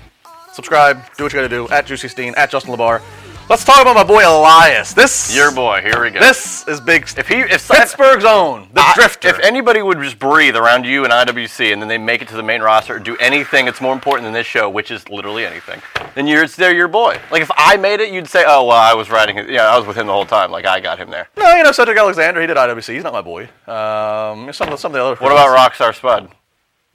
Subscribe. 0.53 1.01
Do 1.17 1.25
what 1.25 1.33
you 1.33 1.39
got 1.39 1.43
to 1.43 1.49
do. 1.49 1.69
At 1.69 1.87
Juicy 1.87 2.09
Steen. 2.09 2.35
At 2.37 2.51
Justin 2.51 2.75
Labar. 2.75 3.03
Let's 3.49 3.65
talk 3.65 3.81
about 3.83 3.97
my 3.97 4.05
boy 4.05 4.23
Elias. 4.25 4.95
This 4.95 5.35
Your 5.35 5.53
boy. 5.53 5.81
Here 5.83 6.01
we 6.01 6.11
go. 6.11 6.21
This 6.21 6.67
is 6.69 6.81
big. 6.81 7.03
if 7.19 7.27
he 7.27 7.41
if 7.41 7.67
Pittsburgh's 7.69 8.25
own 8.25 8.69
the 8.73 8.81
I- 8.81 8.93
Drifter. 8.95 9.27
If 9.29 9.41
anybody 9.41 9.83
would 9.83 9.99
just 9.99 10.21
breathe 10.21 10.55
around 10.55 10.85
you 10.87 11.03
and 11.03 11.13
IWC, 11.13 11.73
and 11.73 11.83
then 11.83 11.89
they 11.89 11.99
make 11.99 12.23
it 12.23 12.29
to 12.29 12.37
the 12.37 12.45
main 12.45 12.63
roster, 12.63 12.95
or 12.95 12.99
do 13.01 13.17
anything 13.17 13.65
that's 13.65 13.81
more 13.81 13.93
important 13.93 14.25
than 14.27 14.33
this 14.33 14.47
show, 14.47 14.71
which 14.71 14.93
is 14.93 15.09
literally 15.09 15.45
anything, 15.45 15.83
then 16.15 16.29
you're 16.29 16.45
it's 16.45 16.55
they're 16.55 16.73
your 16.73 16.87
boy. 16.87 17.19
Like 17.33 17.43
if 17.43 17.51
I 17.57 17.77
made 17.77 17.99
it, 17.99 18.13
you'd 18.13 18.29
say, 18.29 18.45
"Oh 18.47 18.67
well, 18.67 18.77
I 18.77 18.95
was 18.95 19.11
riding. 19.11 19.37
Yeah, 19.51 19.67
I 19.69 19.77
was 19.77 19.85
with 19.85 19.97
him 19.97 20.07
the 20.07 20.13
whole 20.13 20.27
time. 20.27 20.53
Like 20.53 20.65
I 20.65 20.79
got 20.79 20.99
him 20.99 21.11
there." 21.11 21.29
no, 21.37 21.57
you 21.57 21.65
know 21.65 21.73
Cedric 21.73 21.99
Alexander. 21.99 22.41
He 22.41 22.47
did 22.47 22.57
IWC. 22.57 22.95
He's 22.95 23.03
not 23.03 23.13
my 23.13 23.21
boy. 23.21 23.45
Um, 23.67 24.53
some 24.53 24.69
of 24.69 24.73
the, 24.73 24.77
some 24.77 24.93
of 24.93 24.95
the 24.95 25.03
other. 25.03 25.17
What 25.17 25.33
about 25.33 25.49
Rockstar 25.73 25.93
Spud? 25.93 26.31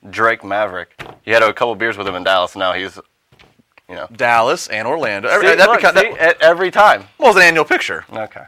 Drake 0.09 0.43
Maverick. 0.43 0.99
You 1.25 1.33
had 1.33 1.43
a 1.43 1.53
couple 1.53 1.75
beers 1.75 1.97
with 1.97 2.07
him 2.07 2.15
in 2.15 2.23
Dallas, 2.23 2.53
and 2.53 2.59
now 2.59 2.73
he's, 2.73 2.97
you 3.89 3.95
know, 3.95 4.07
Dallas 4.15 4.67
and 4.67 4.87
Orlando? 4.87 5.29
Every, 5.29 5.47
See, 5.49 5.55
that 5.55 5.67
look, 5.69 5.81
beca- 5.81 5.99
see, 5.99 6.13
that 6.17 6.41
every 6.41 6.71
time. 6.71 7.05
was 7.17 7.35
an 7.35 7.41
annual 7.43 7.65
picture. 7.65 8.05
Okay. 8.11 8.43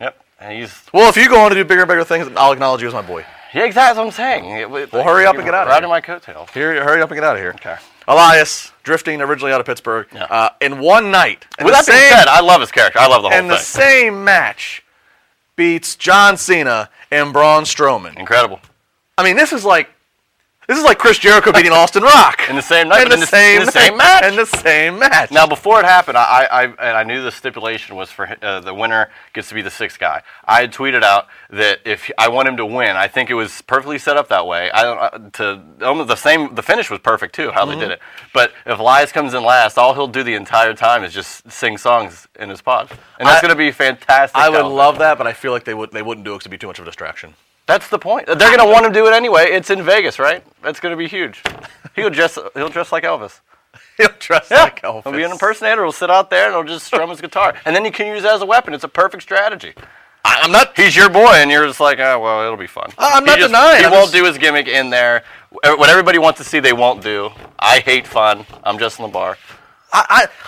Yep. 0.00 0.24
And 0.40 0.58
he's 0.58 0.82
Well, 0.92 1.08
if 1.08 1.16
you 1.16 1.28
go 1.28 1.40
on 1.40 1.50
to 1.50 1.54
do 1.56 1.64
bigger 1.64 1.82
and 1.82 1.88
bigger 1.88 2.04
things, 2.04 2.28
I'll 2.36 2.52
acknowledge 2.52 2.82
you 2.82 2.88
as 2.88 2.94
my 2.94 3.02
boy. 3.02 3.24
yeah, 3.54 3.64
exactly. 3.64 3.72
That's 3.72 3.96
what 3.98 4.06
I'm 4.06 4.10
saying. 4.12 4.44
It- 4.50 4.70
it- 4.82 4.92
Well, 4.92 5.04
hurry 5.04 5.26
up 5.26 5.36
and 5.36 5.44
get 5.44 5.54
out 5.54 5.62
of 5.62 5.68
Riding 5.68 5.88
here. 5.88 5.94
my 5.96 6.00
coattails. 6.00 6.50
Here, 6.50 6.82
hurry 6.84 7.00
up 7.02 7.10
and 7.10 7.16
get 7.16 7.24
out 7.24 7.36
of 7.36 7.42
here. 7.42 7.52
Okay. 7.56 7.76
Elias, 8.08 8.70
drifting 8.84 9.20
originally 9.20 9.52
out 9.52 9.58
of 9.60 9.66
Pittsburgh, 9.66 10.06
Yeah. 10.12 10.24
uh, 10.24 10.50
in 10.60 10.78
one 10.78 11.10
night. 11.10 11.44
With 11.62 11.74
that 11.74 11.86
being 11.86 11.98
said, 11.98 12.28
I 12.28 12.40
love 12.40 12.60
his 12.60 12.70
character. 12.70 13.00
I 13.00 13.06
love 13.08 13.22
the 13.22 13.30
whole 13.30 13.36
and 13.38 13.46
thing. 13.48 13.50
And 13.50 13.58
the 13.58 13.64
same 13.64 14.22
match 14.24 14.84
beats 15.56 15.96
John 15.96 16.36
Cena 16.36 16.88
and 17.10 17.32
Braun 17.32 17.64
Strowman. 17.64 18.16
Incredible. 18.16 18.60
I 19.18 19.24
mean, 19.24 19.36
this 19.36 19.52
is 19.52 19.64
like 19.64 19.88
this 20.66 20.78
is 20.78 20.84
like 20.84 20.98
Chris 20.98 21.18
Jericho 21.18 21.52
beating 21.52 21.72
Austin 21.80 22.02
Rock 22.02 22.42
In 22.48 22.56
the 22.56 22.62
same 22.62 22.88
night, 22.88 23.02
in 23.04 23.08
the, 23.08 23.14
in 23.14 23.20
the- 23.20 23.26
same 23.26 23.60
in 23.60 23.66
the 23.66 23.72
same 23.72 23.96
match. 23.96 24.24
in 24.24 24.36
the 24.36 24.46
same 24.46 24.98
match. 24.98 25.30
Now, 25.30 25.46
before 25.46 25.78
it 25.80 25.84
happened, 25.84 26.16
I, 26.18 26.46
I, 26.50 26.62
and 26.64 26.96
I 26.96 27.02
knew 27.04 27.22
the 27.22 27.30
stipulation 27.32 27.94
was 27.96 28.10
for 28.10 28.36
uh, 28.42 28.60
the 28.60 28.74
winner 28.74 29.10
gets 29.32 29.48
to 29.50 29.54
be 29.54 29.62
the 29.62 29.70
sixth 29.70 29.98
guy. 29.98 30.22
I 30.44 30.62
had 30.62 30.72
tweeted 30.72 31.02
out 31.02 31.26
that 31.50 31.78
if 31.84 32.10
I 32.18 32.28
want 32.28 32.48
him 32.48 32.56
to 32.58 32.66
win, 32.66 32.96
I 32.96 33.08
think 33.08 33.30
it 33.30 33.34
was 33.34 33.62
perfectly 33.62 33.98
set 33.98 34.16
up 34.16 34.28
that 34.28 34.46
way. 34.46 34.70
I 34.72 34.82
don't 34.82 34.98
uh, 34.98 35.30
to 35.78 35.86
almost 35.86 36.08
the 36.08 36.16
same. 36.16 36.54
The 36.54 36.62
finish 36.62 36.90
was 36.90 37.00
perfect 37.00 37.34
too, 37.34 37.50
how 37.52 37.64
Mm-hmm. 37.66 37.78
they 37.80 37.84
did 37.86 37.92
it. 37.92 38.00
But 38.34 38.52
if 38.64 38.78
Elias 38.78 39.12
comes 39.12 39.34
in 39.34 39.42
last, 39.44 39.76
all 39.78 39.94
he'll 39.94 40.06
do 40.08 40.22
the 40.22 40.34
entire 40.34 40.74
time 40.74 41.02
is 41.04 41.12
just 41.12 41.50
sing 41.50 41.76
songs 41.78 42.26
in 42.38 42.48
his 42.48 42.60
pod, 42.62 42.90
and 43.18 43.26
that's 43.28 43.40
going 43.42 43.50
to 43.52 43.56
be 43.58 43.70
fantastic. 43.72 44.36
I 44.36 44.48
would 44.48 44.66
love 44.66 44.98
that, 44.98 45.18
but 45.18 45.26
I 45.26 45.32
feel 45.32 45.52
like 45.52 45.64
they 45.64 45.74
would 45.74 45.90
they 45.92 46.02
wouldn't 46.02 46.24
do 46.24 46.32
it 46.32 46.36
because 46.38 46.42
it'd 46.46 46.50
be 46.52 46.58
too 46.58 46.66
much 46.68 46.78
of 46.78 46.84
a 46.84 46.86
distraction. 46.88 47.34
That's 47.66 47.88
the 47.88 47.98
point. 47.98 48.26
They're 48.26 48.36
going 48.36 48.58
to 48.58 48.64
want 48.64 48.86
him 48.86 48.92
to 48.92 48.98
do 48.98 49.06
it 49.06 49.12
anyway. 49.12 49.46
It's 49.50 49.70
in 49.70 49.82
Vegas, 49.82 50.18
right? 50.18 50.44
That's 50.62 50.78
going 50.80 50.92
to 50.92 50.96
be 50.96 51.08
huge. 51.08 51.42
He'll 51.96 52.10
dress. 52.10 52.38
He'll 52.54 52.68
dress 52.68 52.92
like 52.92 53.02
Elvis. 53.04 53.40
He'll 53.96 54.08
dress 54.18 54.48
Yeah, 54.50 54.64
like 54.64 54.82
Elvis. 54.82 55.02
he'll 55.04 55.12
be 55.12 55.22
an 55.24 55.32
impersonator. 55.32 55.82
He'll 55.82 55.92
sit 55.92 56.10
out 56.10 56.30
there 56.30 56.46
and 56.46 56.54
he'll 56.54 56.74
just 56.74 56.86
strum 56.86 57.10
his 57.10 57.20
guitar, 57.20 57.54
and 57.64 57.74
then 57.74 57.84
you 57.84 57.90
can 57.90 58.06
use 58.06 58.24
it 58.24 58.30
as 58.30 58.40
a 58.42 58.46
weapon. 58.46 58.72
It's 58.74 58.84
a 58.84 58.88
perfect 58.88 59.22
strategy. 59.22 59.72
I, 60.24 60.40
I'm 60.42 60.52
not. 60.52 60.76
He's 60.78 60.94
your 60.96 61.08
boy, 61.08 61.32
and 61.34 61.50
you're 61.50 61.66
just 61.66 61.80
like, 61.80 61.98
oh 61.98 62.20
well, 62.20 62.42
it'll 62.44 62.56
be 62.56 62.66
fun. 62.66 62.90
I'm 62.98 63.22
He 63.24 63.26
not 63.30 63.38
just- 63.38 63.48
denying, 63.48 63.78
He 63.80 63.84
I'm 63.86 63.92
won't 63.92 64.04
just- 64.10 64.14
do 64.14 64.24
his 64.24 64.38
gimmick 64.38 64.68
in 64.68 64.90
there. 64.90 65.24
What 65.50 65.88
everybody 65.88 66.18
wants 66.18 66.38
to 66.38 66.44
see, 66.44 66.60
they 66.60 66.72
won't 66.74 67.02
do. 67.02 67.30
I 67.58 67.78
hate 67.80 68.06
fun. 68.06 68.44
I'm 68.62 68.78
just 68.78 68.98
in 68.98 69.04
the 69.06 69.10
bar. 69.12 69.38
I, 69.96 70.04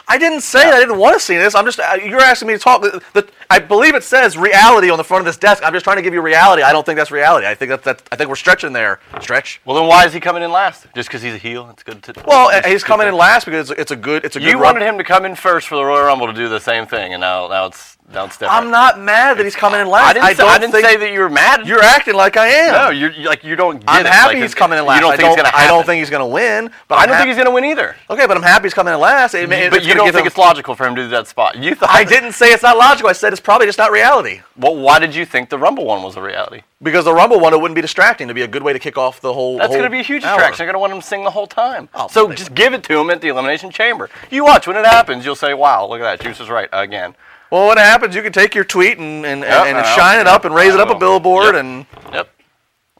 I, 0.06 0.14
I 0.14 0.18
didn't 0.18 0.42
say 0.42 0.60
I 0.60 0.78
didn't 0.78 0.98
want 0.98 1.14
to 1.14 1.20
see 1.20 1.36
this. 1.36 1.54
I'm 1.54 1.64
just 1.64 1.80
uh, 1.80 1.98
you're 2.02 2.20
asking 2.20 2.48
me 2.48 2.54
to 2.54 2.60
talk. 2.60 2.82
The, 2.82 3.02
the, 3.14 3.28
I 3.48 3.58
believe 3.58 3.94
it 3.94 4.04
says 4.04 4.36
reality 4.36 4.90
on 4.90 4.98
the 4.98 5.04
front 5.04 5.20
of 5.20 5.26
this 5.26 5.36
desk. 5.36 5.62
I'm 5.64 5.72
just 5.72 5.84
trying 5.84 5.96
to 5.96 6.02
give 6.02 6.12
you 6.12 6.20
reality. 6.20 6.62
I 6.62 6.72
don't 6.72 6.84
think 6.84 6.98
that's 6.98 7.10
reality. 7.10 7.46
I 7.46 7.54
think 7.54 7.70
that 7.70 7.84
that 7.84 8.02
I 8.12 8.16
think 8.16 8.28
we're 8.28 8.36
stretching 8.36 8.72
there. 8.72 9.00
Stretch. 9.20 9.60
Well, 9.64 9.76
then 9.76 9.86
why 9.86 10.06
is 10.06 10.12
he 10.12 10.20
coming 10.20 10.42
in 10.42 10.52
last? 10.52 10.86
Just 10.94 11.08
because 11.08 11.22
he's 11.22 11.34
a 11.34 11.38
heel? 11.38 11.68
It's 11.70 11.82
good 11.82 12.02
to. 12.04 12.14
Well, 12.26 12.50
it's 12.52 12.66
he's 12.66 12.84
coming 12.84 13.06
in 13.06 13.14
last 13.14 13.44
because 13.44 13.70
it's, 13.70 13.80
it's 13.80 13.90
a 13.90 13.96
good. 13.96 14.24
It's 14.24 14.36
a 14.36 14.40
good. 14.40 14.48
You 14.48 14.54
run. 14.54 14.74
wanted 14.74 14.86
him 14.86 14.98
to 14.98 15.04
come 15.04 15.24
in 15.24 15.34
first 15.34 15.68
for 15.68 15.76
the 15.76 15.84
Royal 15.84 16.04
Rumble 16.04 16.26
to 16.26 16.32
do 16.32 16.48
the 16.48 16.60
same 16.60 16.86
thing, 16.86 17.14
and 17.14 17.20
now 17.20 17.48
now 17.48 17.66
it's 17.66 17.97
different. 18.12 18.52
I'm 18.52 18.70
not 18.70 18.98
mad 19.00 19.38
that 19.38 19.44
he's 19.44 19.54
coming 19.56 19.80
in 19.80 19.86
last. 19.88 20.06
I 20.08 20.12
didn't, 20.14 20.28
say, 20.28 20.34
don't 20.42 20.48
I 20.50 20.58
didn't 20.58 20.72
say 20.72 20.96
that 20.96 21.12
you 21.12 21.20
were 21.20 21.28
mad. 21.28 21.66
you're 21.66 21.82
acting 21.82 22.14
like 22.14 22.36
I 22.36 22.46
am. 22.48 22.72
no, 22.72 22.90
you're, 22.90 23.12
you 23.12 23.28
like 23.28 23.44
you 23.44 23.54
don't. 23.56 23.80
Get 23.80 23.88
I'm 23.88 24.06
it. 24.06 24.08
happy 24.12 24.34
Like, 24.34 24.42
he's 24.42 24.54
coming 24.54 24.78
in 24.78 24.86
last. 24.86 24.96
You 24.96 25.00
don't 25.02 25.12
I 25.12 25.16
think 25.16 25.26
don't, 25.28 25.38
it's 25.38 25.50
gonna 25.50 25.64
I 25.64 25.66
don't 25.66 25.84
think 25.84 25.98
he's 26.00 26.10
going 26.10 26.20
to 26.22 26.26
win. 26.26 26.70
But 26.88 26.98
I 26.98 27.02
I'm 27.02 27.08
don't 27.08 27.14
hap- 27.16 27.24
think 27.24 27.28
he's 27.36 27.44
gonna 27.44 27.54
win 27.54 27.64
either. 27.66 27.96
Okay, 28.08 28.26
but 28.26 28.36
I'm 28.36 28.42
happy 28.42 28.64
he's 28.64 28.74
coming 28.74 28.94
in 28.94 29.00
last. 29.00 29.34
It, 29.34 29.48
But 29.48 29.84
you 29.84 29.94
don't 29.94 30.06
think 30.06 30.22
him- 30.22 30.26
it's 30.26 30.38
logical 30.38 30.74
for 30.74 30.86
him 30.86 30.94
to 30.96 31.02
do 31.02 31.08
that 31.08 31.26
spot. 31.26 31.56
You 31.58 31.74
thought 31.74 31.90
I 31.90 32.04
didn't 32.04 32.32
say 32.32 32.52
it's 32.52 32.62
not 32.62 32.76
logical. 32.76 33.10
I 33.10 33.12
said 33.12 33.32
it's 33.32 33.40
probably 33.42 33.66
just 33.66 33.78
not 33.78 33.90
reality. 33.92 34.40
Well, 34.56 34.76
why 34.76 34.98
did 34.98 35.14
you 35.14 35.24
think 35.24 35.50
the 35.50 35.58
Rumble 35.58 35.84
one 35.84 36.02
was 36.02 36.16
a 36.16 36.22
reality? 36.22 36.62
Because 36.82 37.04
the 37.04 37.12
Rumble 37.14 37.40
one, 37.40 37.52
it 37.52 37.60
wouldn't 37.60 37.74
be 37.74 37.80
distracting. 37.82 38.28
To 38.28 38.34
be 38.34 38.42
a 38.42 38.48
good 38.48 38.62
way 38.62 38.72
to 38.72 38.78
kick 38.78 38.96
off 38.96 39.20
the 39.20 39.32
whole. 39.32 39.58
That's 39.58 39.72
whole 39.74 39.82
to 39.82 39.90
be 39.90 39.98
a 40.00 40.02
huge 40.02 40.22
hour. 40.24 40.36
distraction. 40.36 40.58
They're 40.64 40.72
going 40.72 40.74
to 40.74 40.78
want 40.80 40.92
him 40.92 41.00
to 41.00 41.06
sing 41.06 41.24
the 41.24 41.30
whole 41.30 41.46
time. 41.48 41.88
Oh, 41.94 42.06
so 42.08 42.32
just 42.32 42.54
give 42.54 42.72
it 42.72 42.84
to 42.84 42.98
him 42.98 43.10
at 43.10 43.20
the 43.20 43.28
Elimination 43.28 43.70
Chamber. 43.70 44.08
You 44.30 44.44
watch 44.44 44.66
when 44.66 44.76
it 44.76 44.84
happens. 44.86 45.24
You'll 45.24 45.34
say, 45.34 45.54
"Wow, 45.54 45.86
look 45.88 46.00
at 46.00 46.18
that. 46.18 46.20
Juice 46.24 46.40
is 46.40 46.48
right 46.48 46.68
again." 46.72 47.14
Well, 47.50 47.66
what 47.66 47.78
happens? 47.78 48.14
You 48.14 48.22
can 48.22 48.32
take 48.32 48.54
your 48.54 48.64
tweet 48.64 48.98
and 48.98 49.24
and, 49.24 49.40
Yep, 49.42 49.66
and, 49.66 49.78
and 49.78 49.86
shine 49.88 50.20
it 50.20 50.26
up 50.26 50.44
and 50.44 50.54
raise 50.54 50.74
it 50.74 50.80
up 50.80 50.90
a 50.90 50.94
billboard 50.98 51.54
Yep. 51.54 51.64
and 51.64 51.86
Yep. 52.12 52.28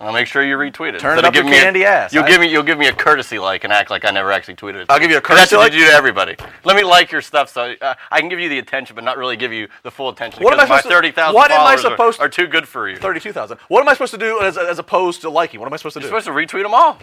I'll 0.00 0.12
make 0.12 0.28
sure 0.28 0.44
you 0.44 0.56
retweet 0.56 0.94
it. 0.94 1.00
Turn 1.00 1.18
it 1.18 1.24
up 1.24 1.34
your 1.34 1.42
giving 1.42 1.50
me 1.50 1.58
a- 1.58 1.62
candy 1.62 1.84
ass. 1.84 2.12
You'll 2.14 2.22
I- 2.22 2.28
give 2.28 2.40
me 2.40 2.46
you'll 2.46 2.62
give 2.62 2.78
me 2.78 2.87
a 2.87 2.92
courtesy 2.92 3.38
like 3.40 3.64
and 3.64 3.72
act 3.72 3.90
like 3.90 4.04
I 4.04 4.11
never 4.12 4.30
actually 4.30 4.54
tweeted 4.54 4.76
it. 4.82 4.87
I'll 4.88 5.00
give 5.00 5.11
you 5.11 5.16
a 5.16 5.20
That's 5.20 5.26
courtesy 5.26 5.56
what 5.56 5.62
like? 5.64 5.72
you 5.72 5.80
do 5.80 5.87
to 5.90 5.92
everybody. 5.92 6.37
Let 6.64 6.76
me 6.76 6.84
like 6.84 7.11
your 7.11 7.20
stuff 7.20 7.48
so 7.50 7.74
uh, 7.82 7.94
I 8.11 8.20
can 8.20 8.28
give 8.28 8.38
you 8.38 8.48
the 8.48 8.61
attention, 8.61 8.94
but 8.94 9.02
not 9.02 9.18
really 9.18 9.37
give 9.37 9.52
you 9.52 9.66
the 9.82 9.90
full 9.90 10.08
attention. 10.08 10.44
What 10.44 10.52
am 10.54 10.61
I 10.61 10.62
my 10.62 10.66
supposed 10.68 10.82
to- 10.84 10.88
thirty 10.90 11.11
thousand 11.11 11.34
what 11.34 11.50
am 11.50 11.62
I 11.62 11.74
are- 11.74 11.78
supposed- 11.78 12.20
are, 12.20 12.28
too 12.28 12.46
good 12.46 12.68
for 12.68 12.88
you. 12.88 12.96
thirty-two 12.96 13.32
thousand. 13.32 13.58
What 13.66 13.80
am 13.80 13.88
I 13.88 13.92
supposed 13.94 14.12
to 14.12 14.18
do 14.18 14.40
as, 14.40 14.56
as 14.56 14.78
opposed 14.78 15.20
to 15.22 15.30
liking? 15.30 15.58
What 15.58 15.66
am 15.66 15.72
I 15.74 15.76
supposed 15.78 15.94
to 15.94 16.00
do? 16.00 16.06
You're 16.08 16.20
supposed 16.20 16.50
to 16.50 16.56
retweet 16.56 16.62
them 16.62 16.74
all. 16.74 16.98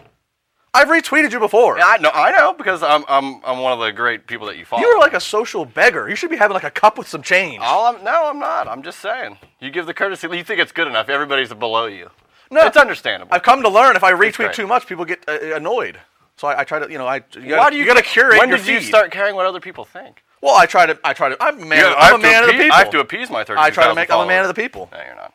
I've 0.75 0.88
retweeted 0.89 1.31
you 1.31 1.39
before. 1.39 1.77
Yeah, 1.77 1.88
I 1.88 1.97
know, 1.97 2.11
I 2.13 2.31
know, 2.38 2.53
because 2.53 2.83
I'm, 2.83 3.05
I'm, 3.07 3.41
I'm 3.45 3.59
one 3.59 3.73
of 3.73 3.79
the 3.79 3.91
great 3.91 4.27
people 4.27 4.47
that 4.47 4.57
you 4.57 4.65
follow. 4.65 4.81
You 4.81 4.89
are 4.89 4.99
like 4.99 5.13
a 5.13 5.19
social 5.19 5.65
beggar. 5.65 6.09
You 6.09 6.15
should 6.15 6.29
be 6.29 6.35
having 6.35 6.53
like 6.53 6.65
a 6.65 6.71
cup 6.71 6.97
with 6.97 7.07
some 7.07 7.21
change. 7.21 7.61
All 7.61 7.85
I'm, 7.88 8.03
no, 8.03 8.27
I'm 8.29 8.39
not. 8.39 8.67
I'm 8.67 8.83
just 8.83 8.99
saying. 8.99 9.38
You 9.59 9.69
give 9.71 9.85
the 9.85 9.93
courtesy. 9.93 10.27
You 10.27 10.43
think 10.43 10.59
it's 10.59 10.71
good 10.71 10.88
enough. 10.88 11.07
Everybody's 11.07 11.53
below 11.53 11.85
you. 11.85 12.09
No. 12.51 12.67
it's 12.67 12.77
understandable. 12.77 13.33
I've 13.33 13.43
come 13.43 13.63
to 13.63 13.69
learn 13.69 13.95
if 13.95 14.03
I 14.03 14.11
retweet 14.11 14.53
too 14.53 14.67
much, 14.67 14.85
people 14.85 15.05
get 15.05 15.23
uh, 15.27 15.55
annoyed. 15.55 15.99
So 16.38 16.47
I, 16.47 16.61
I 16.61 16.63
try 16.63 16.79
to, 16.79 16.91
you 16.91 16.97
know, 16.97 17.07
I 17.07 17.15
you 17.15 17.47
gotta, 17.47 17.57
Why 17.57 17.69
do 17.69 17.77
you, 17.77 17.83
you 17.83 17.88
got 17.88 17.97
to 17.97 18.03
curate 18.03 18.38
When 18.38 18.49
did 18.49 18.67
you 18.67 18.81
start 18.81 19.11
caring 19.11 19.35
what 19.35 19.45
other 19.45 19.59
people 19.59 19.85
think? 19.85 20.23
Well, 20.41 20.55
I 20.55 20.65
try 20.65 20.85
to. 20.85 20.99
I 21.03 21.13
try 21.13 21.29
to. 21.29 21.38
I'm 21.41 21.59
a 21.59 21.65
man. 21.65 21.79
Yeah, 21.79 21.95
I'm 21.97 22.15
a 22.15 22.17
man 22.19 22.43
of 22.43 22.47
the 22.47 22.53
people. 22.53 22.73
I 22.73 22.79
have 22.79 22.91
to 22.91 22.99
appease 22.99 23.31
my 23.31 23.43
30. 23.43 23.59
I 23.59 23.69
try 23.71 23.88
to 23.88 23.95
make. 23.95 24.11
I'm 24.11 24.19
a 24.19 24.27
man 24.27 24.41
of 24.41 24.47
the 24.47 24.53
people. 24.53 24.89
No, 24.91 24.99
you're 25.03 25.15
not. 25.15 25.33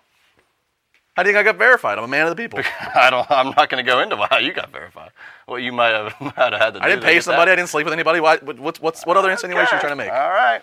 How 1.21 1.25
do 1.25 1.29
you 1.29 1.37
think 1.37 1.47
I 1.47 1.53
got 1.53 1.59
verified? 1.59 1.99
I'm 1.99 2.05
a 2.05 2.09
man 2.09 2.27
of 2.27 2.31
the 2.35 2.43
people. 2.43 2.61
I 2.95 3.11
don't. 3.11 3.31
I'm 3.31 3.49
not 3.55 3.69
going 3.69 3.85
to 3.85 3.87
go 3.87 4.01
into 4.01 4.17
how 4.17 4.39
you 4.39 4.55
got 4.55 4.73
verified. 4.73 5.11
What 5.45 5.57
you 5.63 5.71
might 5.71 5.91
have, 5.91 6.19
might 6.23 6.35
have 6.35 6.53
had 6.55 6.71
to 6.73 6.81
do. 6.81 6.87
I 6.87 6.89
didn't 6.89 7.05
pay 7.05 7.21
somebody. 7.21 7.51
I 7.51 7.57
didn't 7.57 7.69
sleep 7.69 7.85
with 7.85 7.93
anybody. 7.93 8.21
Why, 8.21 8.39
what, 8.39 8.59
what's, 8.59 8.81
what's, 8.81 9.05
what 9.05 9.19
other 9.19 9.31
insinuation 9.31 9.75
are 9.75 9.77
you 9.77 9.81
trying 9.81 9.93
to 9.93 9.97
make? 9.97 10.11
All 10.11 10.31
right. 10.31 10.63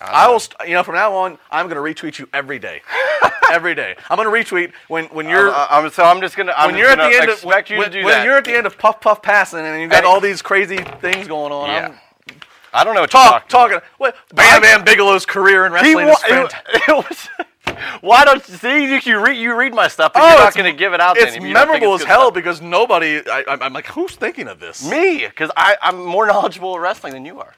I 0.00 0.26
will, 0.28 0.40
st- 0.40 0.68
you 0.68 0.74
know, 0.74 0.82
from 0.82 0.96
now 0.96 1.14
on, 1.14 1.38
I'm 1.52 1.68
going 1.68 1.76
to 1.94 2.02
retweet 2.02 2.18
you 2.18 2.28
every 2.32 2.58
day. 2.58 2.82
every 3.52 3.76
day. 3.76 3.94
I'm 4.10 4.16
going 4.16 4.26
to 4.44 4.52
retweet 4.54 4.72
when, 4.88 5.04
when 5.06 5.28
you're. 5.28 5.50
I'm, 5.54 5.84
I'm- 5.84 5.90
so 5.92 6.02
I'm 6.02 6.20
just 6.20 6.34
gonna. 6.36 6.52
When 6.66 6.76
you're 6.76 6.88
at 6.90 6.98
the 6.98 7.16
end 7.16 7.30
of 7.30 7.44
when, 7.44 7.58
you 7.68 7.84
to 7.84 7.90
do 7.90 7.98
when 8.04 8.06
that. 8.06 8.24
you're 8.24 8.38
at 8.38 8.44
the 8.44 8.56
end 8.56 8.66
of 8.66 8.76
puff 8.76 9.00
puff 9.00 9.22
passing 9.22 9.60
and 9.60 9.80
you 9.80 9.86
got 9.86 10.04
all 10.04 10.20
these 10.20 10.42
crazy 10.42 10.78
things 11.00 11.28
going 11.28 11.52
on. 11.52 11.68
yeah. 11.68 11.86
I'm 11.86 11.98
I 12.74 12.82
don't 12.82 12.96
know 12.96 13.02
what 13.02 13.12
you're 13.14 13.22
talk 13.22 13.48
talking. 13.48 13.76
talking. 13.76 13.88
What 13.98 14.16
Bam 14.34 14.62
Bam 14.62 14.84
Bigelow's 14.84 15.24
career 15.24 15.64
in 15.64 15.72
wrestling 15.72 16.06
wa- 16.08 16.12
is 16.12 16.18
fantastic. 16.22 16.74
it, 16.74 16.82
it 16.88 16.92
was. 17.08 17.28
Why 18.00 18.24
don't 18.24 18.46
you 18.48 18.54
see? 18.56 18.84
You, 18.84 19.00
you 19.04 19.24
read 19.24 19.36
you 19.38 19.54
read 19.54 19.74
my 19.74 19.88
stuff, 19.88 20.12
but 20.12 20.22
Oh, 20.22 20.28
you're 20.28 20.38
not 20.38 20.54
going 20.54 20.72
to 20.72 20.78
give 20.78 20.92
it 20.94 21.00
out. 21.00 21.16
It's 21.16 21.36
any- 21.36 21.48
you 21.48 21.54
don't 21.54 21.62
think 21.66 21.72
memorable 21.80 21.94
it's 21.96 22.04
as 22.04 22.08
hell 22.08 22.20
stuff. 22.26 22.34
because 22.34 22.60
nobody. 22.62 23.22
I, 23.30 23.44
I'm- 23.48 23.62
I'm 23.62 23.72
like, 23.72 23.86
who's 23.86 24.14
thinking 24.16 24.48
of 24.48 24.60
this? 24.60 24.88
me, 24.88 25.26
because 25.26 25.50
I'm 25.56 26.04
more 26.04 26.26
knowledgeable 26.26 26.74
of 26.74 26.80
wrestling 26.80 27.12
than 27.12 27.24
you 27.24 27.40
are. 27.40 27.54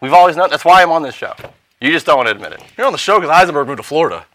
We've 0.00 0.12
always 0.14 0.36
known. 0.36 0.48
That's 0.50 0.64
why 0.64 0.82
I'm 0.82 0.90
on 0.90 1.02
this 1.02 1.14
show. 1.14 1.34
You 1.80 1.90
just 1.92 2.06
don't 2.06 2.16
want 2.16 2.28
to 2.28 2.34
admit 2.34 2.52
it. 2.52 2.62
You're 2.76 2.86
on 2.86 2.92
the 2.92 2.98
show 2.98 3.18
because 3.20 3.30
Eisenberg 3.34 3.66
moved 3.66 3.78
to 3.78 3.82
Florida. 3.82 4.24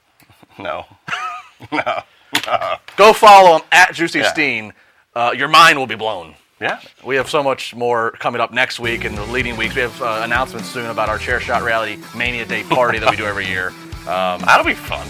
No. 0.57 0.85
no. 1.73 1.81
no. 2.47 2.75
Go 2.95 3.11
follow 3.11 3.57
him 3.57 3.61
at 3.73 3.93
Juicy 3.93 4.19
Yeah. 4.19 4.31
Steen. 4.31 4.73
Uh, 5.13 5.33
your 5.35 5.49
mind 5.49 5.77
will 5.77 5.85
be 5.85 5.95
blown. 5.95 6.35
Yeah. 6.61 6.79
We 7.03 7.17
have 7.17 7.29
so 7.29 7.43
much 7.43 7.75
more 7.75 8.11
coming 8.11 8.39
up 8.39 8.53
next 8.53 8.79
week 8.79 9.03
and 9.03 9.17
the 9.17 9.25
leading 9.25 9.57
weeks. 9.57 9.75
We 9.75 9.81
have 9.81 10.01
uh, 10.01 10.21
announcements 10.23 10.69
soon 10.69 10.85
about 10.89 11.09
our 11.09 11.17
Chair 11.17 11.41
Shot 11.41 11.61
Reality 11.61 12.01
Mania 12.15 12.45
Day 12.45 12.63
party 12.63 12.99
that 12.99 13.11
we 13.11 13.17
do 13.17 13.25
every 13.25 13.45
year. 13.47 13.73
Um, 14.07 14.41
That'll 14.41 14.65
be 14.65 14.73
fun. 14.75 15.07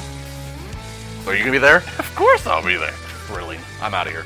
are 1.27 1.33
you 1.35 1.39
gonna 1.41 1.51
be 1.51 1.57
there? 1.57 1.77
Of 1.99 2.13
course 2.15 2.47
I'll 2.47 2.63
be 2.65 2.77
there. 2.77 2.93
Really? 3.31 3.59
I'm 3.81 3.93
out 3.93 4.07
of 4.07 4.13
here. 4.13 4.25